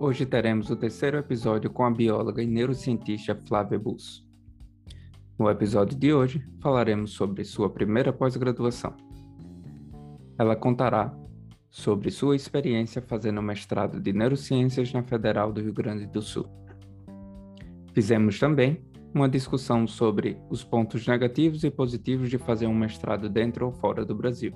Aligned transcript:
Hoje 0.00 0.24
teremos 0.24 0.70
o 0.70 0.76
terceiro 0.76 1.18
episódio 1.18 1.68
com 1.70 1.84
a 1.84 1.90
bióloga 1.90 2.40
e 2.40 2.46
neurocientista 2.46 3.34
Flávia 3.34 3.80
Bus. 3.80 4.24
No 5.36 5.50
episódio 5.50 5.98
de 5.98 6.14
hoje, 6.14 6.40
falaremos 6.60 7.10
sobre 7.10 7.42
sua 7.42 7.68
primeira 7.68 8.12
pós-graduação. 8.12 8.94
Ela 10.38 10.54
contará 10.54 11.12
sobre 11.68 12.12
sua 12.12 12.36
experiência 12.36 13.02
fazendo 13.02 13.42
mestrado 13.42 13.98
de 14.00 14.12
neurociências 14.12 14.92
na 14.92 15.02
Federal 15.02 15.52
do 15.52 15.60
Rio 15.60 15.72
Grande 15.72 16.06
do 16.06 16.22
Sul. 16.22 16.46
Fizemos 17.92 18.38
também 18.38 18.80
uma 19.12 19.28
discussão 19.28 19.84
sobre 19.84 20.40
os 20.48 20.62
pontos 20.62 21.08
negativos 21.08 21.64
e 21.64 21.72
positivos 21.72 22.30
de 22.30 22.38
fazer 22.38 22.68
um 22.68 22.74
mestrado 22.74 23.28
dentro 23.28 23.66
ou 23.66 23.72
fora 23.72 24.04
do 24.04 24.14
Brasil. 24.14 24.52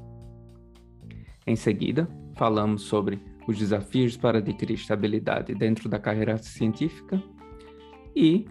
Em 1.44 1.56
seguida, 1.56 2.08
falamos 2.36 2.82
sobre 2.82 3.31
os 3.46 3.58
desafios 3.58 4.16
para 4.16 4.38
adquirir 4.38 4.74
estabilidade 4.74 5.54
dentro 5.54 5.88
da 5.88 5.98
carreira 5.98 6.36
científica 6.38 7.22
e 8.14 8.46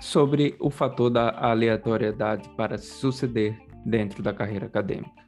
sobre 0.00 0.56
o 0.58 0.70
fator 0.70 1.10
da 1.10 1.30
aleatoriedade 1.30 2.48
para 2.56 2.76
se 2.76 2.92
suceder 2.92 3.56
dentro 3.84 4.22
da 4.22 4.32
carreira 4.32 4.66
acadêmica. 4.66 5.22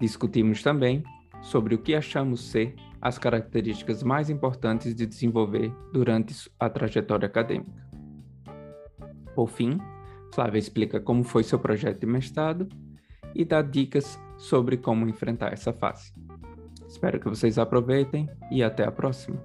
Discutimos 0.00 0.62
também 0.62 1.02
sobre 1.40 1.74
o 1.74 1.78
que 1.78 1.94
achamos 1.94 2.50
ser 2.50 2.74
as 3.00 3.16
características 3.16 4.02
mais 4.02 4.28
importantes 4.28 4.94
de 4.94 5.06
desenvolver 5.06 5.72
durante 5.92 6.50
a 6.58 6.68
trajetória 6.68 7.26
acadêmica. 7.26 7.86
Por 9.34 9.48
fim, 9.48 9.78
Flávia 10.34 10.58
explica 10.58 11.00
como 11.00 11.22
foi 11.22 11.44
seu 11.44 11.58
projeto 11.58 12.00
de 12.00 12.06
mestrado 12.06 12.68
e 13.34 13.44
dá 13.44 13.62
dicas 13.62 14.20
sobre 14.36 14.76
como 14.76 15.08
enfrentar 15.08 15.52
essa 15.52 15.72
fase. 15.72 16.12
Espero 16.88 17.20
que 17.20 17.28
vocês 17.28 17.58
aproveitem 17.58 18.28
e 18.50 18.62
até 18.62 18.84
a 18.84 18.90
próxima. 18.90 19.36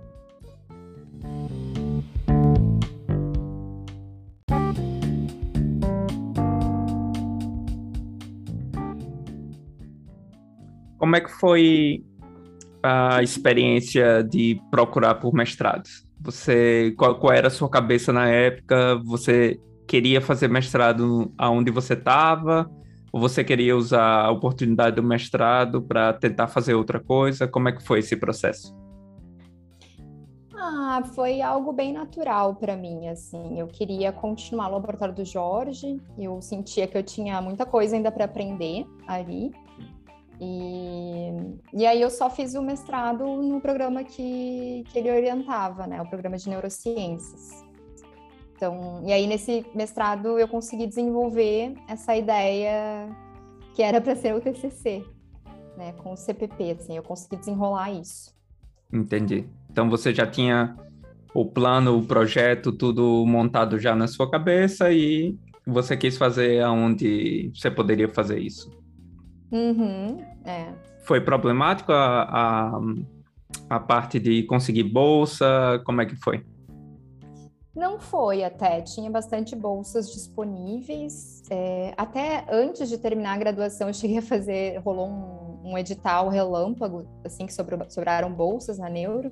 Como 10.97 11.17
é 11.17 11.21
que 11.21 11.29
foi 11.29 12.03
a 12.81 13.21
experiência 13.21 14.23
de 14.23 14.59
procurar 14.71 15.15
por 15.15 15.33
mestrados? 15.33 16.07
Você, 16.21 16.93
qual, 16.97 17.19
qual 17.19 17.33
era 17.33 17.47
a 17.47 17.51
sua 17.51 17.69
cabeça 17.69 18.13
na 18.13 18.29
época? 18.29 18.95
Você 19.03 19.59
queria 19.85 20.21
fazer 20.21 20.47
mestrado 20.47 21.31
aonde 21.37 21.71
você 21.71 21.93
estava? 21.93 22.71
Ou 23.13 23.19
você 23.19 23.43
queria 23.43 23.77
usar 23.77 24.25
a 24.25 24.31
oportunidade 24.31 24.95
do 24.95 25.03
mestrado 25.03 25.83
para 25.83 26.13
tentar 26.13 26.47
fazer 26.47 26.73
outra 26.73 26.99
coisa? 26.99 27.47
Como 27.47 27.69
é 27.69 27.71
que 27.71 27.83
foi 27.83 27.99
esse 27.99 28.17
processo? 28.17 28.75
Ah, 30.55 31.03
foi 31.13 31.39
algo 31.39 31.71
bem 31.71 31.93
natural 31.93 32.55
para 32.55 32.75
mim, 32.75 33.07
assim. 33.07 33.59
Eu 33.59 33.67
queria 33.67 34.11
continuar 34.11 34.65
no 34.65 34.73
laboratório 34.73 35.13
do 35.13 35.23
Jorge. 35.23 36.01
Eu 36.17 36.41
sentia 36.41 36.87
que 36.87 36.97
eu 36.97 37.03
tinha 37.03 37.39
muita 37.39 37.67
coisa 37.67 37.95
ainda 37.95 38.11
para 38.11 38.25
aprender 38.25 38.83
ali. 39.07 39.51
E, 40.41 41.33
e 41.71 41.85
aí 41.85 42.01
eu 42.01 42.09
só 42.09 42.31
fiz 42.31 42.55
o 42.55 42.63
mestrado 42.63 43.23
no 43.23 43.61
programa 43.61 44.03
que, 44.03 44.83
que 44.87 44.97
ele 44.97 45.11
orientava, 45.11 45.85
né? 45.85 46.01
O 46.01 46.09
programa 46.09 46.35
de 46.35 46.49
neurociências. 46.49 47.63
Então, 48.63 49.01
e 49.05 49.11
aí 49.11 49.27
nesse 49.27 49.65
mestrado 49.75 50.39
eu 50.39 50.47
consegui 50.47 50.87
desenvolver 50.87 51.75
essa 51.85 52.15
ideia 52.15 53.09
que 53.75 53.83
era 53.83 53.99
para 53.99 54.15
ser 54.15 54.33
o 54.33 54.39
TCC, 54.39 55.03
né? 55.75 55.91
Com 55.97 56.13
o 56.13 56.15
CPP, 56.15 56.71
assim, 56.71 56.95
eu 56.95 57.03
consegui 57.03 57.35
desenrolar 57.35 57.91
isso. 57.91 58.33
Entendi. 58.93 59.49
Então 59.69 59.89
você 59.89 60.13
já 60.13 60.25
tinha 60.25 60.77
o 61.33 61.45
plano, 61.45 61.97
o 61.97 62.05
projeto, 62.05 62.71
tudo 62.71 63.25
montado 63.25 63.77
já 63.77 63.93
na 63.93 64.07
sua 64.07 64.31
cabeça 64.31 64.93
e 64.93 65.37
você 65.67 65.97
quis 65.97 66.17
fazer 66.17 66.63
aonde 66.63 67.51
você 67.53 67.69
poderia 67.69 68.07
fazer 68.07 68.39
isso. 68.39 68.71
Uhum, 69.51 70.23
é. 70.45 70.73
Foi 71.03 71.19
problemático 71.19 71.91
a, 71.91 72.21
a, 72.21 72.81
a 73.71 73.79
parte 73.81 74.21
de 74.21 74.43
conseguir 74.43 74.83
bolsa? 74.83 75.81
Como 75.83 75.99
é 75.99 76.05
que 76.05 76.15
foi? 76.15 76.45
Não 77.75 77.99
foi 77.99 78.43
até, 78.43 78.81
tinha 78.81 79.09
bastante 79.09 79.55
bolsas 79.55 80.11
disponíveis. 80.11 81.41
É, 81.49 81.93
até 81.97 82.45
antes 82.51 82.87
de 82.87 82.99
terminar 82.99 83.33
a 83.33 83.37
graduação, 83.37 83.87
eu 83.87 83.93
cheguei 83.93 84.19
a 84.19 84.21
fazer, 84.21 84.77
rolou 84.77 85.07
um, 85.07 85.71
um 85.71 85.77
edital 85.77 86.29
relâmpago, 86.29 87.07
assim, 87.25 87.47
que 87.47 87.53
sobrou, 87.53 87.79
sobraram 87.89 88.31
bolsas 88.31 88.77
na 88.77 88.89
Neuro. 88.89 89.31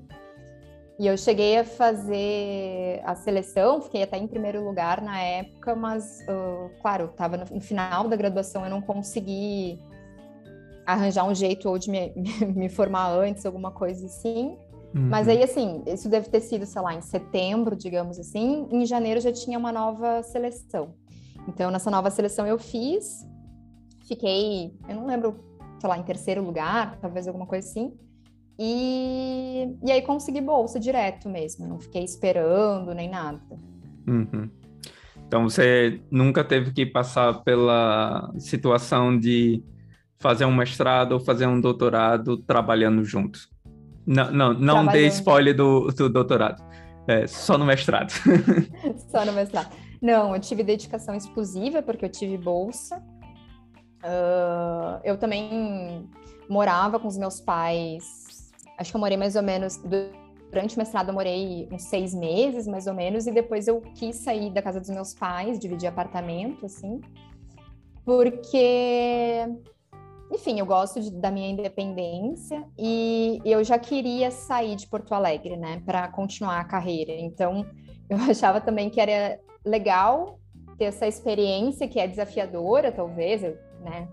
E 0.98 1.06
eu 1.06 1.16
cheguei 1.18 1.58
a 1.58 1.64
fazer 1.64 3.02
a 3.04 3.16
seleção, 3.16 3.80
fiquei 3.82 4.04
até 4.04 4.18
em 4.18 4.28
primeiro 4.28 4.64
lugar 4.64 5.02
na 5.02 5.20
época, 5.20 5.76
mas, 5.76 6.20
uh, 6.22 6.70
claro, 6.82 7.06
estava 7.06 7.38
no, 7.38 7.46
no, 7.46 7.62
final 7.62 8.08
da 8.08 8.16
graduação, 8.16 8.64
eu 8.64 8.70
não 8.70 8.82
consegui 8.82 9.80
arranjar 10.86 11.26
um 11.26 11.34
jeito 11.34 11.70
ou 11.70 11.78
de 11.78 11.90
me, 11.90 12.14
me 12.56 12.70
formar 12.70 13.12
antes, 13.12 13.46
alguma 13.46 13.72
coisa 13.72 14.06
assim. 14.06 14.58
Uhum. 14.94 15.08
Mas 15.10 15.28
aí, 15.28 15.42
assim, 15.42 15.84
isso 15.88 16.10
deve 16.10 16.30
ter 16.30 16.42
sido, 16.42 16.66
sei 16.66 16.82
lá, 16.82 16.94
em 16.94 17.02
setembro, 17.02 17.76
digamos 17.76 18.20
assim. 18.20 18.68
Em 18.72 18.86
janeiro 18.86 19.20
já 19.20 19.32
tinha 19.32 19.58
uma 19.58 19.72
nova 19.72 20.22
seleção. 20.24 20.96
Então, 21.48 21.72
nessa 21.72 21.90
nova 21.90 22.10
seleção 22.10 22.46
eu 22.46 22.60
fiz, 22.60 23.26
fiquei, 24.08 24.74
eu 24.88 24.96
não 24.96 25.06
lembro, 25.06 25.40
sei 25.80 25.90
lá, 25.90 25.98
em 25.98 26.04
terceiro 26.04 26.44
lugar, 26.44 26.98
talvez 27.00 27.28
alguma 27.28 27.48
coisa 27.48 27.68
assim. 27.68 27.94
E, 28.60 29.76
e 29.84 29.92
aí 29.92 30.02
consegui 30.02 30.42
bolsa 30.42 30.80
direto 30.80 31.28
mesmo, 31.28 31.68
não 31.68 31.80
fiquei 31.80 32.04
esperando 32.04 32.94
nem 32.94 33.10
nada. 33.10 33.42
Uhum. 34.08 34.50
Então 35.26 35.44
você 35.44 36.02
nunca 36.12 36.44
teve 36.44 36.72
que 36.72 36.86
passar 36.86 37.42
pela 37.44 38.32
situação 38.38 39.18
de 39.18 39.64
fazer 40.20 40.46
um 40.46 40.56
mestrado 40.56 41.14
ou 41.14 41.20
fazer 41.20 41.48
um 41.48 41.60
doutorado 41.60 42.38
trabalhando 42.38 43.04
juntos. 43.04 43.51
Não, 44.06 44.32
não, 44.32 44.54
não 44.54 44.88
dê 44.88 45.08
spoiler 45.08 45.56
do, 45.56 45.88
do 45.88 46.10
doutorado. 46.10 46.64
É, 47.08 47.28
só 47.28 47.58
no 47.58 47.66
mestrado. 47.66 48.12
só 49.10 49.26
no 49.26 49.34
mestrado. 49.34 49.76
Não, 50.02 50.34
eu 50.34 50.42
tive 50.42 50.64
dedicação 50.64 51.16
exclusiva 51.16 51.82
porque 51.82 52.06
eu 52.06 52.10
tive 52.10 52.38
bolsa. 52.38 52.98
Uh, 54.04 55.00
eu 55.04 55.18
também 55.18 56.10
morava 56.50 57.00
com 57.00 57.08
os 57.08 57.18
meus 57.18 57.40
pais. 57.40 58.52
Acho 58.78 58.92
que 58.92 58.98
eu 58.98 59.02
morei 59.02 59.18
mais 59.18 59.36
ou 59.36 59.44
menos 59.44 59.80
durante 60.52 60.76
o 60.76 60.80
mestrado 60.80 61.10
eu 61.10 61.14
morei 61.14 61.68
uns 61.72 61.84
seis 61.84 62.14
meses, 62.14 62.68
mais 62.68 62.86
ou 62.86 62.94
menos, 62.94 63.26
e 63.26 63.32
depois 63.32 63.68
eu 63.68 63.80
quis 63.96 64.18
sair 64.18 64.52
da 64.52 64.62
casa 64.62 64.80
dos 64.82 64.90
meus 64.90 65.14
pais, 65.14 65.58
dividir 65.58 65.88
apartamento, 65.88 66.66
assim, 66.66 67.00
porque 68.04 69.48
enfim, 70.32 70.60
eu 70.60 70.66
gosto 70.66 71.02
de, 71.02 71.12
da 71.12 71.30
minha 71.30 71.50
independência 71.50 72.64
e 72.78 73.42
eu 73.44 73.64
já 73.64 73.78
queria 73.78 74.32
sair 74.32 74.76
de 74.76 74.88
Porto 74.88 75.14
Alegre, 75.14 75.58
né, 75.58 75.82
para 75.86 76.08
continuar 76.08 76.60
a 76.60 76.64
carreira. 76.64 77.12
Então, 77.12 77.66
eu 78.10 78.18
achava 78.30 78.62
também 78.62 78.90
que 78.90 79.02
era 79.02 79.40
legal 79.66 80.40
ter 80.78 80.86
essa 80.86 81.06
experiência 81.06 81.88
que 81.88 82.00
é 82.00 82.08
desafiadora, 82.08 82.92
talvez, 82.92 83.42
né? 83.82 84.08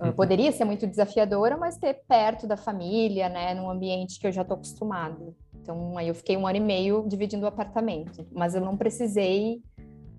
Uhum. 0.00 0.12
Poderia 0.12 0.52
ser 0.52 0.64
muito 0.64 0.86
desafiadora, 0.86 1.56
mas 1.56 1.76
ter 1.76 1.94
perto 2.06 2.46
da 2.46 2.56
família, 2.56 3.28
né, 3.28 3.54
num 3.54 3.68
ambiente 3.68 4.20
que 4.20 4.26
eu 4.26 4.32
já 4.32 4.42
estou 4.42 4.56
acostumado. 4.56 5.34
Então, 5.60 5.98
aí 5.98 6.08
eu 6.08 6.14
fiquei 6.14 6.36
um 6.36 6.46
ano 6.46 6.58
e 6.58 6.60
meio 6.60 7.04
dividindo 7.08 7.44
o 7.44 7.48
apartamento, 7.48 8.24
mas 8.32 8.54
eu 8.54 8.60
não 8.60 8.76
precisei 8.76 9.60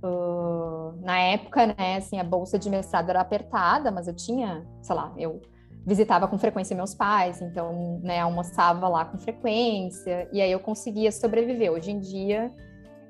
Uh, 0.02 0.98
na 1.02 1.20
época, 1.20 1.68
né, 1.68 1.98
assim, 1.98 2.20
a 2.20 2.24
bolsa 2.24 2.58
de 2.58 2.70
mestrado 2.70 3.10
era 3.10 3.20
apertada, 3.20 3.92
mas 3.92 4.08
eu 4.08 4.16
tinha, 4.16 4.66
sei 4.82 4.96
lá, 4.96 5.14
eu 5.18 5.42
visitava 5.86 6.28
com 6.28 6.38
frequência 6.38 6.76
meus 6.76 6.94
pais, 6.94 7.42
então, 7.42 8.00
né, 8.04 8.20
almoçava 8.20 8.88
lá 8.88 9.06
com 9.06 9.18
frequência, 9.18 10.30
e 10.32 10.42
aí 10.42 10.52
eu 10.52 10.60
conseguia 10.60 11.12
sobreviver. 11.12 11.72
Hoje 11.72 11.92
em 11.92 12.00
dia, 12.00 12.54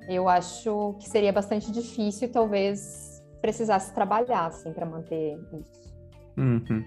eu 0.07 0.27
acho 0.27 0.95
que 0.99 1.07
seria 1.07 1.31
bastante 1.31 1.71
difícil, 1.71 2.31
talvez 2.31 3.21
precisasse 3.41 3.93
trabalhar, 3.93 4.47
assim, 4.47 4.73
para 4.73 4.85
manter 4.85 5.37
isso. 5.53 5.93
Uhum. 6.37 6.83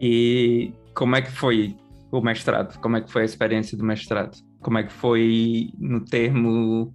E 0.00 0.72
como 0.94 1.16
é 1.16 1.22
que 1.22 1.30
foi 1.30 1.76
o 2.12 2.20
mestrado? 2.20 2.78
Como 2.80 2.96
é 2.96 3.00
que 3.00 3.10
foi 3.10 3.22
a 3.22 3.24
experiência 3.24 3.76
do 3.76 3.84
mestrado? 3.84 4.36
Como 4.62 4.78
é 4.78 4.84
que 4.84 4.92
foi 4.92 5.70
no 5.78 6.04
termo 6.04 6.94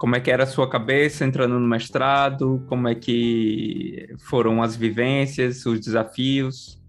como 0.00 0.16
é 0.16 0.20
que 0.20 0.30
era 0.30 0.44
a 0.44 0.46
sua 0.46 0.66
cabeça 0.66 1.26
entrando 1.26 1.60
no 1.60 1.68
mestrado? 1.68 2.64
Como 2.70 2.88
é 2.88 2.94
que 2.94 4.08
foram 4.30 4.62
as 4.62 4.74
vivências, 4.74 5.66
os 5.66 5.78
desafios? 5.78 6.80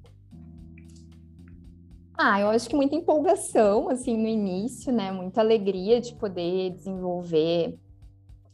Ah, 2.17 2.39
eu 2.39 2.47
acho 2.47 2.69
que 2.69 2.75
muita 2.75 2.95
empolgação, 2.95 3.89
assim, 3.89 4.15
no 4.15 4.29
início, 4.29 4.93
né? 4.93 5.11
Muita 5.11 5.41
alegria 5.41 5.99
de 5.99 6.15
poder 6.15 6.69
desenvolver 6.69 7.77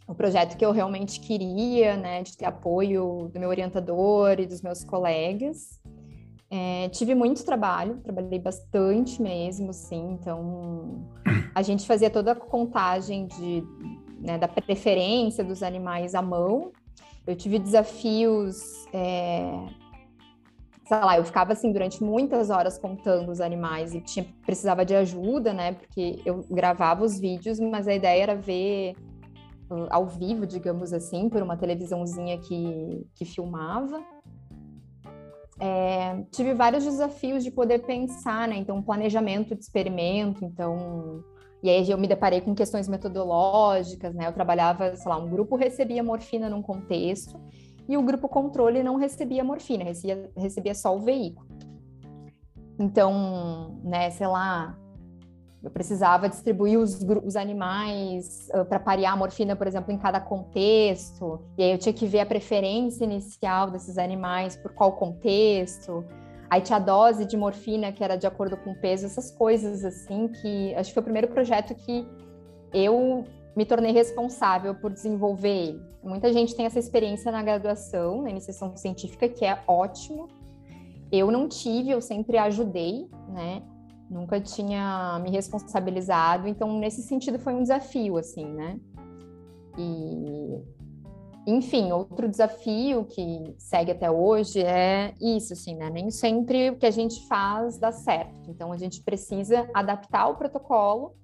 o 0.07 0.15
projeto 0.15 0.57
que 0.57 0.65
eu 0.65 0.71
realmente 0.71 1.19
queria, 1.19 1.95
né? 1.95 2.23
De 2.23 2.35
ter 2.35 2.45
apoio 2.45 3.29
do 3.31 3.39
meu 3.39 3.49
orientador 3.49 4.39
e 4.39 4.47
dos 4.47 4.63
meus 4.63 4.83
colegas. 4.83 5.79
É, 6.49 6.89
tive 6.89 7.13
muito 7.13 7.45
trabalho, 7.45 7.97
trabalhei 7.97 8.39
bastante 8.39 9.21
mesmo, 9.21 9.71
sim. 9.71 10.17
Então, 10.19 11.07
a 11.53 11.61
gente 11.61 11.85
fazia 11.85 12.09
toda 12.09 12.31
a 12.31 12.35
contagem 12.35 13.27
de, 13.27 13.63
né, 14.27 14.37
da 14.37 14.47
preferência 14.47 15.41
dos 15.41 15.63
animais 15.63 16.13
à 16.13 16.21
mão. 16.21 16.73
Eu 17.25 17.33
tive 17.33 17.57
desafios, 17.57 18.85
é, 18.91 19.65
sei 20.85 20.97
lá, 20.97 21.17
eu 21.17 21.23
ficava 21.23 21.53
assim 21.53 21.71
durante 21.71 22.03
muitas 22.03 22.49
horas 22.49 22.77
contando 22.77 23.31
os 23.31 23.39
animais 23.39 23.95
e 23.95 24.01
tinha, 24.01 24.25
precisava 24.45 24.83
de 24.83 24.93
ajuda, 24.93 25.53
né? 25.53 25.73
Porque 25.73 26.21
eu 26.25 26.45
gravava 26.51 27.05
os 27.05 27.17
vídeos, 27.17 27.57
mas 27.57 27.87
a 27.87 27.93
ideia 27.93 28.21
era 28.21 28.35
ver 28.35 28.95
uh, 29.71 29.87
ao 29.89 30.05
vivo, 30.05 30.45
digamos 30.45 30.91
assim, 30.91 31.29
por 31.29 31.41
uma 31.41 31.55
televisãozinha 31.55 32.37
que, 32.37 33.07
que 33.15 33.23
filmava. 33.23 34.03
É, 35.59 36.21
tive 36.31 36.53
vários 36.53 36.83
desafios 36.83 37.45
de 37.45 37.51
poder 37.51 37.79
pensar, 37.79 38.45
né? 38.47 38.57
Então, 38.57 38.83
planejamento 38.83 39.55
de 39.55 39.61
experimento, 39.61 40.43
então. 40.43 41.23
E 41.63 41.69
aí 41.69 41.89
eu 41.89 41.97
me 41.97 42.07
deparei 42.07 42.41
com 42.41 42.53
questões 42.53 42.87
metodológicas, 42.87 44.13
né? 44.13 44.27
Eu 44.27 44.33
trabalhava, 44.33 44.95
sei 44.95 45.09
lá, 45.09 45.17
um 45.17 45.29
grupo 45.29 45.55
recebia 45.55 46.03
morfina 46.03 46.49
num 46.49 46.61
contexto 46.61 47.39
e 47.87 47.97
o 47.97 48.01
grupo 48.01 48.27
controle 48.27 48.83
não 48.83 48.95
recebia 48.95 49.43
morfina, 49.43 49.83
recebia, 49.83 50.29
recebia 50.35 50.75
só 50.75 50.95
o 50.95 50.99
veículo. 50.99 51.47
Então, 52.79 53.79
né, 53.83 54.11
sei 54.11 54.27
lá, 54.27 54.77
eu 55.63 55.71
precisava 55.71 56.29
distribuir 56.29 56.77
os, 56.77 57.01
os 57.25 57.35
animais 57.35 58.47
uh, 58.53 58.63
para 58.65 58.79
parear 58.79 59.13
a 59.13 59.15
morfina, 59.15 59.55
por 59.55 59.65
exemplo, 59.65 59.91
em 59.91 59.97
cada 59.97 60.19
contexto. 60.19 61.41
E 61.57 61.63
aí 61.63 61.71
eu 61.71 61.77
tinha 61.77 61.93
que 61.93 62.05
ver 62.05 62.19
a 62.19 62.25
preferência 62.25 63.03
inicial 63.03 63.71
desses 63.71 63.97
animais 63.97 64.55
por 64.55 64.73
qual 64.73 64.93
contexto. 64.93 66.05
Aí 66.49 66.61
tinha 66.61 66.77
a 66.77 66.81
dose 66.81 67.25
de 67.25 67.35
morfina 67.35 67.91
que 67.91 68.03
era 68.03 68.15
de 68.15 68.25
acordo 68.25 68.55
com 68.57 68.71
o 68.71 68.75
peso, 68.75 69.05
essas 69.05 69.31
coisas 69.31 69.83
assim 69.83 70.27
que 70.27 70.73
acho 70.75 70.89
que 70.89 70.93
foi 70.93 71.01
o 71.01 71.03
primeiro 71.03 71.27
projeto 71.27 71.75
que 71.75 72.07
eu 72.73 73.25
me 73.55 73.65
tornei 73.65 73.91
responsável 73.91 74.75
por 74.75 74.91
desenvolver 74.91 75.69
ele. 75.69 75.81
Muita 76.03 76.31
gente 76.31 76.55
tem 76.55 76.65
essa 76.65 76.79
experiência 76.79 77.31
na 77.31 77.43
graduação, 77.43 78.21
na 78.21 78.29
iniciação 78.29 78.75
científica, 78.77 79.27
que 79.27 79.43
é 79.43 79.61
ótimo. 79.67 80.27
Eu 81.11 81.31
não 81.31 81.47
tive, 81.47 81.89
eu 81.89 82.01
sempre 82.01 82.37
ajudei, 82.37 83.09
né? 83.29 83.63
nunca 84.09 84.39
tinha 84.39 85.19
me 85.21 85.29
responsabilizado, 85.29 86.47
então 86.47 86.79
nesse 86.79 87.01
sentido 87.01 87.37
foi 87.37 87.53
um 87.53 87.61
desafio, 87.61 88.17
assim, 88.17 88.45
né? 88.45 88.79
E, 89.77 90.61
enfim, 91.49 91.93
outro 91.93 92.27
desafio 92.27 93.05
que 93.05 93.55
segue 93.57 93.89
até 93.89 94.11
hoje 94.11 94.61
é 94.61 95.13
isso, 95.21 95.53
assim, 95.53 95.75
né? 95.75 95.89
Nem 95.89 96.11
sempre 96.11 96.71
o 96.71 96.75
que 96.75 96.85
a 96.85 96.91
gente 96.91 97.25
faz 97.25 97.77
dá 97.77 97.89
certo, 97.89 98.51
então 98.51 98.73
a 98.73 98.77
gente 98.77 99.01
precisa 99.01 99.65
adaptar 99.73 100.27
o 100.27 100.35
protocolo 100.35 101.15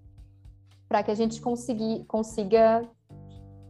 para 0.87 1.03
que 1.03 1.11
a 1.11 1.15
gente 1.15 1.41
consiga, 1.41 2.05
consiga 2.07 2.89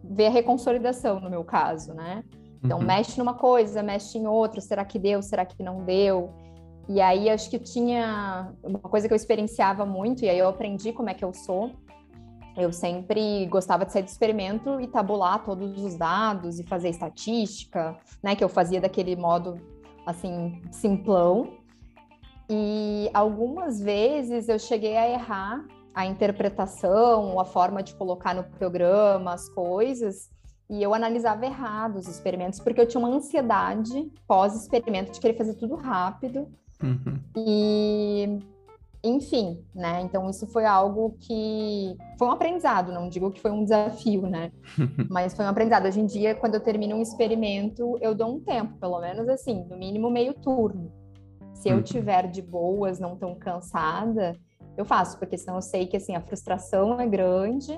ver 0.04 0.28
a 0.28 0.30
reconsolidação, 0.30 1.20
no 1.20 1.30
meu 1.30 1.44
caso, 1.44 1.92
né? 1.94 2.24
Então, 2.64 2.78
uhum. 2.78 2.86
mexe 2.86 3.18
numa 3.18 3.34
coisa, 3.34 3.82
mexe 3.82 4.20
em 4.20 4.28
outra, 4.28 4.62
será 4.62 4.86
que 4.86 5.00
deu, 5.00 5.24
será 5.24 5.46
que 5.46 5.64
não 5.64 5.84
deu? 5.84 6.30
E 6.88 7.02
aí 7.02 7.30
acho 7.30 7.50
que 7.50 7.58
tinha 7.58 8.54
uma 8.62 8.78
coisa 8.78 9.08
que 9.08 9.14
eu 9.14 9.16
experienciava 9.16 9.86
muito, 9.86 10.24
e 10.24 10.30
aí 10.30 10.38
eu 10.38 10.48
aprendi 10.48 10.94
como 10.94 11.10
é 11.10 11.14
que 11.14 11.26
eu 11.26 11.34
sou. 11.34 11.72
Eu 12.56 12.72
sempre 12.72 13.46
gostava 13.48 13.86
de 13.86 13.92
sair 13.92 14.04
do 14.04 14.08
experimento 14.08 14.80
e 14.80 14.88
tabular 14.88 15.44
todos 15.44 15.84
os 15.84 15.96
dados 15.96 16.60
e 16.60 16.64
fazer 16.64 16.90
estatística, 16.90 17.98
né? 18.22 18.36
Que 18.36 18.44
eu 18.44 18.50
fazia 18.50 18.80
daquele 18.80 19.16
modo 19.16 19.60
assim, 20.06 20.62
simplão. 20.72 21.58
E 22.50 23.10
algumas 23.14 23.80
vezes 23.80 24.50
eu 24.50 24.60
cheguei 24.60 24.96
a 24.98 25.10
errar 25.10 25.66
a 25.96 26.06
interpretação, 26.06 27.40
a 27.40 27.46
forma 27.46 27.82
de 27.82 27.96
colocar 27.96 28.34
no 28.34 28.44
programa 28.44 29.34
as 29.34 29.48
coisas, 29.50 30.30
e 30.70 30.82
eu 30.82 30.94
analisava 30.94 31.46
errado 31.46 31.98
os 31.98 32.08
experimentos, 32.08 32.60
porque 32.60 32.82
eu 32.82 32.88
tinha 32.88 33.00
uma 33.00 33.16
ansiedade 33.16 34.12
pós-experimento 34.28 35.12
de 35.12 35.20
querer 35.20 35.38
fazer 35.38 35.54
tudo 35.54 35.76
rápido 35.76 36.48
Uhum. 36.84 37.20
E, 37.38 38.40
enfim, 39.04 39.62
né? 39.76 40.02
Então, 40.02 40.30
isso 40.30 40.48
foi 40.48 40.66
algo 40.66 41.18
que 41.20 41.98
foi 42.18 42.28
um 42.28 42.32
aprendizado, 42.32 42.92
não 42.92 43.10
digo 43.10 43.32
que 43.32 43.42
foi 43.42 43.52
um 43.52 43.64
desafio, 43.64 44.22
né? 44.22 44.50
Mas 45.10 45.34
foi 45.34 45.44
um 45.44 45.50
aprendizado. 45.50 45.86
Hoje 45.86 46.00
em 46.00 46.06
dia, 46.06 46.34
quando 46.34 46.56
eu 46.56 46.62
termino 46.62 46.96
um 46.96 47.02
experimento, 47.02 47.98
eu 48.00 48.16
dou 48.16 48.36
um 48.36 48.40
tempo, 48.40 48.78
pelo 48.80 49.02
menos 49.02 49.28
assim, 49.28 49.66
no 49.70 49.78
mínimo 49.78 50.10
meio 50.10 50.34
turno. 50.34 50.90
Se 51.54 51.68
eu 51.68 51.78
uhum. 51.78 51.84
tiver 51.84 52.28
de 52.30 52.42
boas, 52.42 52.98
não 52.98 53.18
tão 53.18 53.36
cansada, 53.36 54.38
eu 54.78 54.86
faço, 54.86 55.20
porque 55.20 55.38
senão 55.38 55.56
eu 55.56 55.62
sei 55.62 55.86
que 55.86 55.98
assim 55.98 56.16
a 56.16 56.22
frustração 56.22 57.00
é 57.00 57.06
grande 57.06 57.78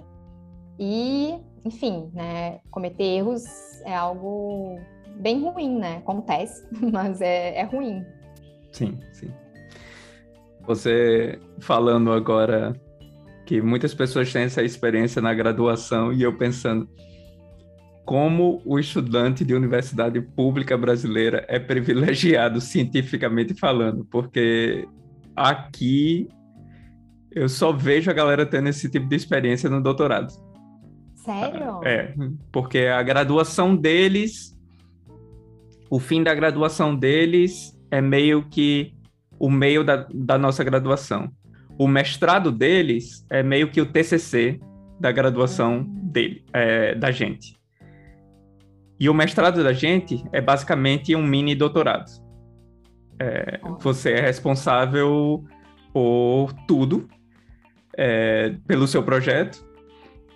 e, 0.80 1.40
enfim, 1.64 2.10
né, 2.14 2.60
cometer 2.70 3.04
erros 3.04 3.44
é 3.84 3.96
algo 3.96 4.80
bem 5.20 5.42
ruim, 5.42 5.78
né? 5.80 5.98
Acontece, 5.98 6.68
mas 6.94 7.20
é, 7.20 7.58
é 7.58 7.64
ruim. 7.64 8.06
Sim, 8.72 9.00
sim. 9.14 9.32
Você 10.68 11.40
falando 11.60 12.12
agora 12.12 12.74
que 13.46 13.62
muitas 13.62 13.94
pessoas 13.94 14.32
têm 14.34 14.44
essa 14.44 14.64
experiência 14.64 15.22
na 15.22 15.34
graduação 15.34 16.12
e 16.12 16.24
eu 16.24 16.36
pensando 16.36 16.90
como 18.04 18.62
o 18.66 18.80
estudante 18.80 19.44
de 19.44 19.54
universidade 19.54 20.22
pública 20.22 20.78
brasileira 20.78 21.46
é 21.48 21.60
privilegiado 21.60 22.62
cientificamente 22.62 23.54
falando, 23.54 24.06
porque 24.06 24.88
aqui 25.36 26.28
eu 27.32 27.50
só 27.50 27.72
vejo 27.72 28.10
a 28.10 28.14
galera 28.14 28.46
tendo 28.46 28.70
esse 28.70 28.90
tipo 28.90 29.08
de 29.08 29.16
experiência 29.16 29.70
no 29.70 29.82
doutorado. 29.82 30.32
Sério? 31.16 31.84
É, 31.84 32.14
porque 32.52 32.80
a 32.80 33.02
graduação 33.02 33.76
deles, 33.76 34.56
o 35.90 36.00
fim 36.00 36.24
da 36.24 36.34
graduação 36.34 36.96
deles 36.96 37.76
é 37.90 38.00
meio 38.00 38.48
que 38.48 38.95
o 39.46 39.50
meio 39.50 39.84
da, 39.84 40.08
da 40.12 40.40
nossa 40.40 40.64
graduação. 40.64 41.32
O 41.78 41.88
mestrado 41.88 42.52
deles 42.52 43.24
é 43.30 43.44
meio 43.44 43.70
que 43.70 43.80
o 43.80 43.86
TCC 43.86 44.60
da 45.00 45.12
graduação 45.12 45.84
dele, 45.84 46.44
é, 46.52 46.96
da 46.96 47.12
gente. 47.12 47.56
E 49.00 49.08
o 49.08 49.14
mestrado 49.14 49.64
da 49.64 49.74
gente 49.74 50.24
é 50.32 50.42
basicamente 50.42 51.16
um 51.16 51.22
mini 51.22 51.54
doutorado. 51.54 52.10
É, 53.20 53.60
você 53.82 54.14
é 54.14 54.22
responsável 54.22 55.44
por 55.94 56.52
tudo, 56.68 57.08
é, 57.96 58.56
pelo 58.66 58.88
seu 58.88 59.04
projeto, 59.04 59.64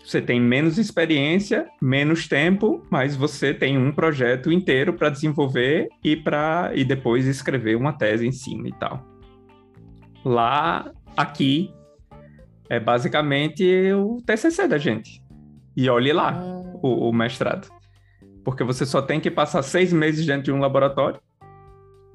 você 0.04 0.22
tem 0.22 0.40
menos 0.40 0.78
experiência, 0.78 1.68
menos 1.82 2.28
tempo, 2.28 2.84
mas 2.90 3.16
você 3.16 3.54
tem 3.54 3.78
um 3.78 3.92
projeto 3.92 4.52
inteiro 4.52 4.94
para 4.94 5.10
desenvolver 5.10 5.88
e 6.04 6.16
para 6.16 6.72
e 6.74 6.84
depois 6.84 7.28
escrever 7.28 7.76
uma 7.76 7.94
tese 7.94 8.26
em 8.26 8.32
cima 8.32 8.68
e 8.68 8.74
tal. 8.74 9.06
Lá, 10.26 10.92
aqui, 11.16 11.74
é 12.70 12.80
basicamente 12.80 13.64
o 13.94 14.22
TCC 14.26 14.68
da 14.68 14.78
gente. 14.78 15.24
E 15.76 15.90
olhe 15.90 16.12
lá 16.12 16.34
hum. 16.34 16.80
o, 16.82 17.10
o, 17.10 17.14
mestrado. 17.14 17.70
Porque 18.44 18.64
você 18.64 18.86
só 18.86 19.02
tem 19.02 19.20
que 19.20 19.30
passar 19.30 19.62
seis 19.62 19.94
meses 19.94 20.26
dentro 20.26 20.44
de 20.44 20.52
um 20.52 20.60
laboratório. 20.60 21.20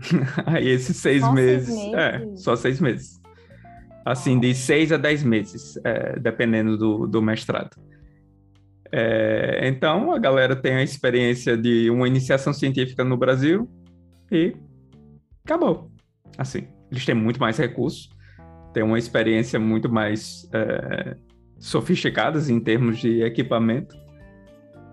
Aí 0.46 0.68
esses 0.68 0.96
seis 0.96 1.22
só 1.22 1.32
meses, 1.32 1.68
seis 1.68 1.78
meses. 1.78 1.94
É, 1.94 2.36
só 2.36 2.56
seis 2.56 2.80
meses 2.80 3.23
assim, 4.04 4.38
de 4.38 4.54
seis 4.54 4.92
a 4.92 4.96
dez 4.96 5.22
meses, 5.22 5.78
é, 5.84 6.18
dependendo 6.18 6.76
do, 6.76 7.06
do 7.06 7.22
mestrado. 7.22 7.76
É, 8.92 9.66
então, 9.66 10.12
a 10.12 10.18
galera 10.18 10.54
tem 10.54 10.74
a 10.74 10.82
experiência 10.82 11.56
de 11.56 11.90
uma 11.90 12.06
iniciação 12.06 12.52
científica 12.52 13.02
no 13.02 13.16
Brasil 13.16 13.68
e 14.30 14.54
acabou. 15.44 15.90
Assim, 16.38 16.68
eles 16.90 17.04
têm 17.04 17.14
muito 17.14 17.40
mais 17.40 17.56
recursos, 17.56 18.08
têm 18.72 18.82
uma 18.82 18.98
experiência 18.98 19.58
muito 19.58 19.90
mais 19.90 20.48
é, 20.52 21.16
sofisticadas 21.58 22.48
em 22.48 22.60
termos 22.60 22.98
de 22.98 23.22
equipamento. 23.22 23.96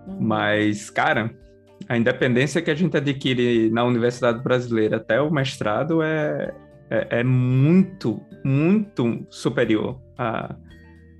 Uhum. 0.06 0.18
Mas, 0.20 0.90
cara, 0.90 1.30
a 1.88 1.96
independência 1.96 2.62
que 2.62 2.70
a 2.70 2.74
gente 2.74 2.96
adquire 2.96 3.70
na 3.70 3.84
universidade 3.84 4.42
brasileira 4.42 4.96
até 4.96 5.20
o 5.20 5.30
mestrado 5.30 6.02
é, 6.02 6.52
é, 6.92 7.20
é 7.20 7.24
muito, 7.24 8.20
muito 8.44 9.26
superior 9.30 9.98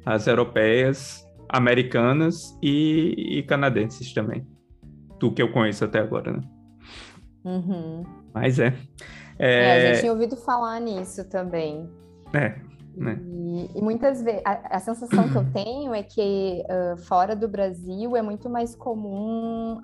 às 0.04 0.26
europeias, 0.26 1.26
americanas 1.48 2.56
e, 2.62 3.38
e, 3.38 3.42
canadenses 3.44 4.12
também. 4.12 4.46
Do 5.18 5.32
que 5.32 5.40
eu 5.40 5.50
conheço 5.50 5.84
até 5.84 6.00
agora, 6.00 6.32
né? 6.32 6.40
Uhum. 7.44 8.04
Mas 8.34 8.58
é. 8.58 8.74
É... 9.38 9.64
é, 9.64 9.72
a 9.72 9.86
gente 9.86 10.00
tinha 10.00 10.12
ouvido 10.12 10.36
falar 10.36 10.78
nisso 10.78 11.24
também. 11.28 11.88
É, 12.34 12.60
né? 12.94 13.18
E, 13.22 13.78
e, 13.78 13.82
muitas 13.82 14.22
vezes 14.22 14.42
a, 14.44 14.76
a, 14.76 14.78
sensação 14.78 15.28
que 15.30 15.36
eu 15.36 15.44
tenho 15.52 15.94
é 15.94 16.02
que 16.02 16.62
uh, 16.64 16.96
fora 16.98 17.34
do 17.34 17.48
Brasil 17.48 18.14
é 18.14 18.20
muito 18.20 18.50
mais 18.50 18.74
comum 18.74 19.80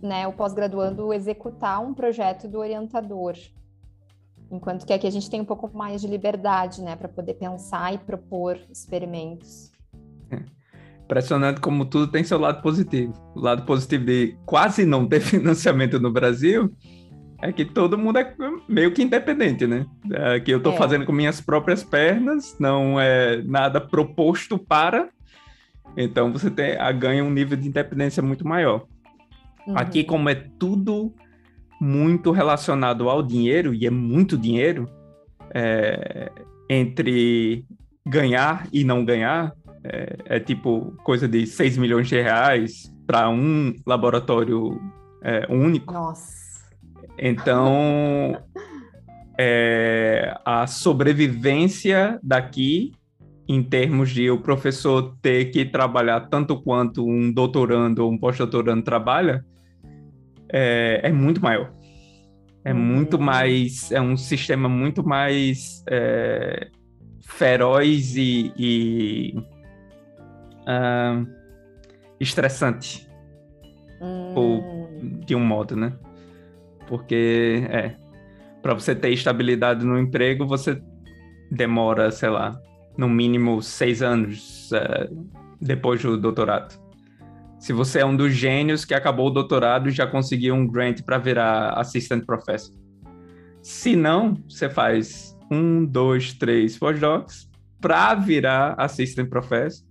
né, 0.00 0.26
o 0.28 0.32
pós-graduando 0.32 1.12
executar 1.12 1.80
um 1.80 1.92
projeto 1.92 2.46
do 2.46 2.58
orientador. 2.58 3.34
Enquanto 4.50 4.86
que 4.86 4.92
aqui 4.92 5.06
a 5.06 5.10
gente 5.10 5.28
tem 5.30 5.40
um 5.40 5.44
pouco 5.44 5.70
mais 5.76 6.00
de 6.00 6.06
liberdade, 6.06 6.82
né, 6.82 6.96
para 6.96 7.08
poder 7.08 7.34
pensar 7.34 7.94
e 7.94 7.98
propor 7.98 8.58
experimentos. 8.70 9.72
É. 10.30 10.40
Impressionante 11.04 11.60
como 11.60 11.84
tudo 11.84 12.10
tem 12.10 12.24
seu 12.24 12.38
lado 12.38 12.62
positivo. 12.62 13.12
O 13.34 13.40
lado 13.40 13.64
positivo 13.64 14.04
de 14.04 14.36
quase 14.46 14.84
não 14.84 15.06
ter 15.06 15.20
financiamento 15.20 15.98
no 15.98 16.12
Brasil 16.12 16.72
é 17.42 17.52
que 17.52 17.64
todo 17.64 17.98
mundo 17.98 18.18
é 18.18 18.34
meio 18.66 18.92
que 18.92 19.02
independente, 19.02 19.66
né? 19.66 19.84
É, 20.10 20.40
que 20.40 20.50
eu 20.50 20.58
estou 20.58 20.72
é. 20.72 20.76
fazendo 20.76 21.04
com 21.04 21.12
minhas 21.12 21.42
próprias 21.42 21.84
pernas, 21.84 22.56
não 22.58 22.98
é 22.98 23.42
nada 23.42 23.80
proposto 23.80 24.58
para. 24.58 25.10
Então 25.94 26.32
você 26.32 26.50
tem, 26.50 26.76
ganha 26.98 27.22
um 27.22 27.30
nível 27.30 27.56
de 27.56 27.68
independência 27.68 28.22
muito 28.22 28.46
maior. 28.46 28.86
Uhum. 29.66 29.76
Aqui, 29.76 30.04
como 30.04 30.28
é 30.28 30.34
tudo 30.34 31.14
muito 31.80 32.30
relacionado 32.30 33.08
ao 33.08 33.22
dinheiro, 33.22 33.74
e 33.74 33.86
é 33.86 33.90
muito 33.90 34.36
dinheiro, 34.36 34.88
é, 35.54 36.30
entre 36.68 37.64
ganhar 38.06 38.66
e 38.72 38.84
não 38.84 39.04
ganhar, 39.04 39.54
é, 39.82 40.16
é, 40.26 40.40
tipo 40.40 40.94
coisa 41.04 41.28
de 41.28 41.46
6 41.46 41.76
milhões 41.76 42.08
de 42.08 42.20
reais 42.20 42.92
para 43.06 43.28
um 43.28 43.74
laboratório 43.86 44.80
é, 45.22 45.46
único. 45.50 45.92
Nossa. 45.92 46.44
Então, 47.18 48.36
é, 49.38 50.34
a 50.44 50.66
sobrevivência 50.66 52.18
daqui, 52.22 52.92
em 53.46 53.62
termos 53.62 54.10
de 54.10 54.30
o 54.30 54.40
professor 54.40 55.16
ter 55.20 55.46
que 55.46 55.64
trabalhar 55.64 56.20
tanto 56.28 56.60
quanto 56.60 57.06
um 57.06 57.30
doutorando 57.30 58.04
ou 58.04 58.10
um 58.10 58.18
pós-doutorando 58.18 58.82
trabalha, 58.82 59.44
é, 60.52 61.00
é 61.02 61.12
muito 61.12 61.42
maior. 61.42 61.72
É 62.64 62.72
uhum. 62.72 62.78
muito 62.78 63.18
mais, 63.18 63.92
é 63.92 64.00
um 64.00 64.16
sistema 64.16 64.68
muito 64.68 65.06
mais 65.06 65.84
é, 65.88 66.68
feroz 67.22 68.16
e, 68.16 68.52
e 68.56 69.34
uh, 70.62 71.26
estressante, 72.18 73.06
ou, 74.34 74.60
hum. 74.60 75.20
de 75.26 75.34
um 75.34 75.44
modo, 75.44 75.76
né? 75.76 75.92
Porque, 76.86 77.66
é, 77.70 77.96
para 78.62 78.72
você 78.72 78.94
ter 78.94 79.10
estabilidade 79.10 79.84
no 79.84 79.98
emprego, 79.98 80.46
você 80.46 80.82
demora, 81.50 82.10
sei 82.10 82.30
lá, 82.30 82.58
no 82.96 83.08
mínimo 83.08 83.60
seis 83.60 84.02
anos 84.02 84.70
uh, 84.72 85.28
depois 85.60 86.02
do 86.02 86.16
doutorado 86.16 86.83
se 87.64 87.72
você 87.72 88.00
é 88.00 88.04
um 88.04 88.14
dos 88.14 88.34
gênios 88.34 88.84
que 88.84 88.92
acabou 88.92 89.28
o 89.28 89.30
doutorado 89.30 89.88
e 89.88 89.90
já 89.90 90.06
conseguiu 90.06 90.54
um 90.54 90.66
grant 90.66 91.00
para 91.00 91.16
virar 91.16 91.70
assistant 91.80 92.22
professor. 92.22 92.76
Se 93.62 93.96
não, 93.96 94.34
você 94.46 94.68
faz 94.68 95.34
um, 95.50 95.86
dois, 95.86 96.34
três 96.34 96.76
postdocs 96.76 97.50
para 97.80 98.16
virar 98.16 98.74
assistant 98.76 99.30
professor. 99.30 99.82